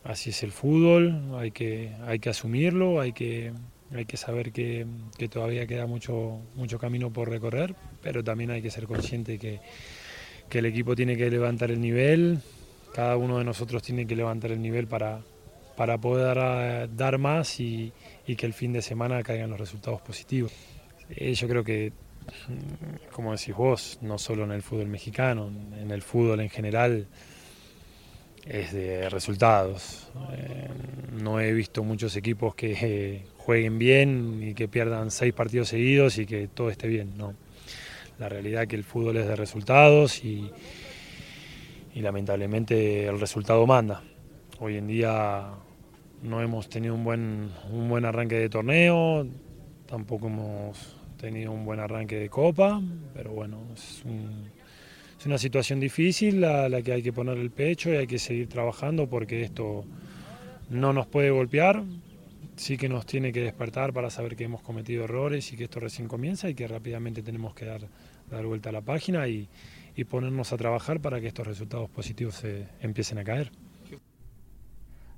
[0.04, 3.52] así es el fútbol, hay que, hay que asumirlo, hay que,
[3.92, 4.86] hay que saber que,
[5.16, 9.60] que, todavía queda mucho, mucho camino por recorrer, pero también hay que ser consciente que,
[10.48, 12.40] que el equipo tiene que levantar el nivel,
[12.94, 15.20] cada uno de nosotros tiene que levantar el nivel para,
[15.76, 17.92] para poder dar, dar más y,
[18.26, 20.52] y, que el fin de semana caigan los resultados positivos.
[21.10, 21.92] Eh, yo creo que,
[23.10, 25.50] como decís vos, no solo en el fútbol mexicano,
[25.80, 27.08] en el fútbol en general,
[28.46, 30.08] es de resultados.
[30.32, 30.68] Eh,
[31.22, 36.18] no he visto muchos equipos que eh, jueguen bien y que pierdan seis partidos seguidos
[36.18, 37.16] y que todo esté bien.
[37.16, 37.34] No.
[38.18, 40.50] La realidad es que el fútbol es de resultados y,
[41.94, 44.02] y lamentablemente el resultado manda.
[44.60, 45.50] Hoy en día
[46.22, 49.26] no hemos tenido un buen, un buen arranque de torneo,
[49.86, 52.80] tampoco hemos tenido un buen arranque de copa,
[53.12, 54.48] pero bueno, es, un,
[55.24, 58.18] es una situación difícil a la que hay que poner el pecho y hay que
[58.18, 59.86] seguir trabajando porque esto
[60.68, 61.82] no nos puede golpear,
[62.56, 65.80] sí que nos tiene que despertar para saber que hemos cometido errores y que esto
[65.80, 67.80] recién comienza y que rápidamente tenemos que dar,
[68.30, 69.48] dar vuelta a la página y,
[69.96, 73.50] y ponernos a trabajar para que estos resultados positivos se empiecen a caer.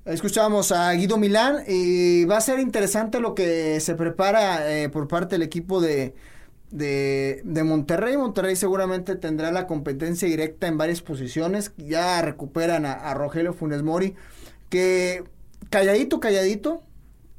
[0.05, 5.09] Escuchamos a Guido Milán y va a ser interesante lo que se prepara eh, por
[5.09, 6.15] parte del equipo de,
[6.77, 8.17] de, de, Monterrey.
[8.17, 11.73] Monterrey seguramente tendrá la competencia directa en varias posiciones.
[11.77, 14.15] Ya recuperan a, a Rogelio Funes Mori,
[14.69, 15.25] que
[15.71, 16.83] calladito, calladito,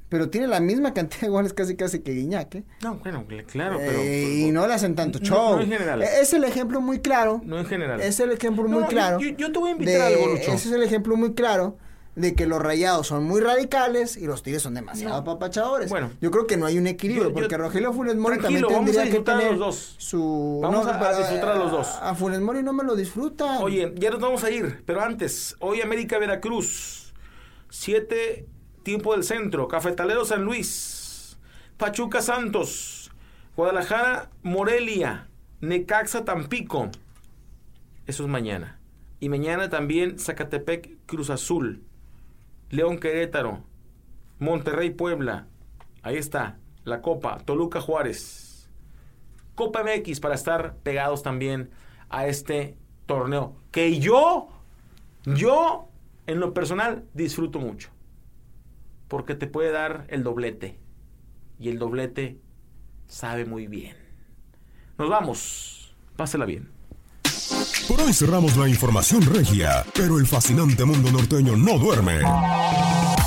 [0.10, 2.56] pero tiene la misma cantidad de goles casi casi que Guiñac.
[2.56, 2.64] ¿eh?
[2.82, 4.00] No, bueno, claro, pero...
[4.00, 5.52] Eh, y no le hacen tanto show.
[5.52, 6.02] No, no en general.
[6.02, 7.42] Es el ejemplo muy claro.
[7.44, 8.02] No en general.
[8.02, 9.20] Es el ejemplo muy claro.
[9.20, 10.54] Yo, yo, te voy a invitar de, a algo, Lucho.
[10.54, 11.78] Ese es el ejemplo muy claro
[12.18, 15.22] de que los rayados son muy radicales y los tigres son demasiado no.
[15.22, 15.88] apapachadores.
[15.88, 18.65] Bueno, yo creo que no hay un equilibrio, yo, porque yo, Rogelio Funes Mori también
[18.68, 19.95] tendría que tener los dos.
[19.99, 21.88] su vamos no, a, a, disfrutar a los dos.
[22.01, 23.59] A, Funes Mori no me lo disfruta.
[23.59, 27.13] Oye, ya nos vamos a ir, pero antes, hoy América Veracruz,
[27.70, 28.47] 7
[28.82, 31.38] tiempo del centro, Cafetalero San Luis,
[31.78, 33.11] Pachuca Santos,
[33.55, 35.28] Guadalajara Morelia,
[35.61, 36.89] Necaxa Tampico.
[38.07, 38.80] Eso es mañana.
[39.20, 41.84] Y mañana también Zacatepec Cruz Azul.
[42.70, 43.63] León Querétaro,
[44.39, 45.47] Monterrey Puebla,
[46.03, 48.70] ahí está, la Copa, Toluca Juárez,
[49.55, 51.70] Copa MX para estar pegados también
[52.09, 54.49] a este torneo, que yo,
[55.26, 55.89] yo
[56.28, 57.89] en lo personal disfruto mucho,
[59.07, 60.78] porque te puede dar el doblete,
[61.59, 62.39] y el doblete
[63.07, 63.95] sabe muy bien.
[64.97, 66.76] Nos vamos, pásela bien.
[67.88, 72.20] Por hoy cerramos la información regia, pero el fascinante mundo norteño no duerme.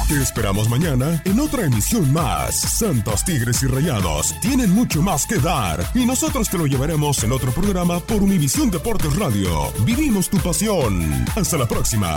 [0.08, 2.60] Te esperamos mañana en otra emisión más.
[2.60, 7.32] Santos Tigres y Rayados tienen mucho más que dar y nosotros te lo llevaremos en
[7.32, 9.72] otro programa por Univisión Deportes Radio.
[9.84, 11.24] Vivimos tu pasión.
[11.36, 12.16] Hasta la próxima.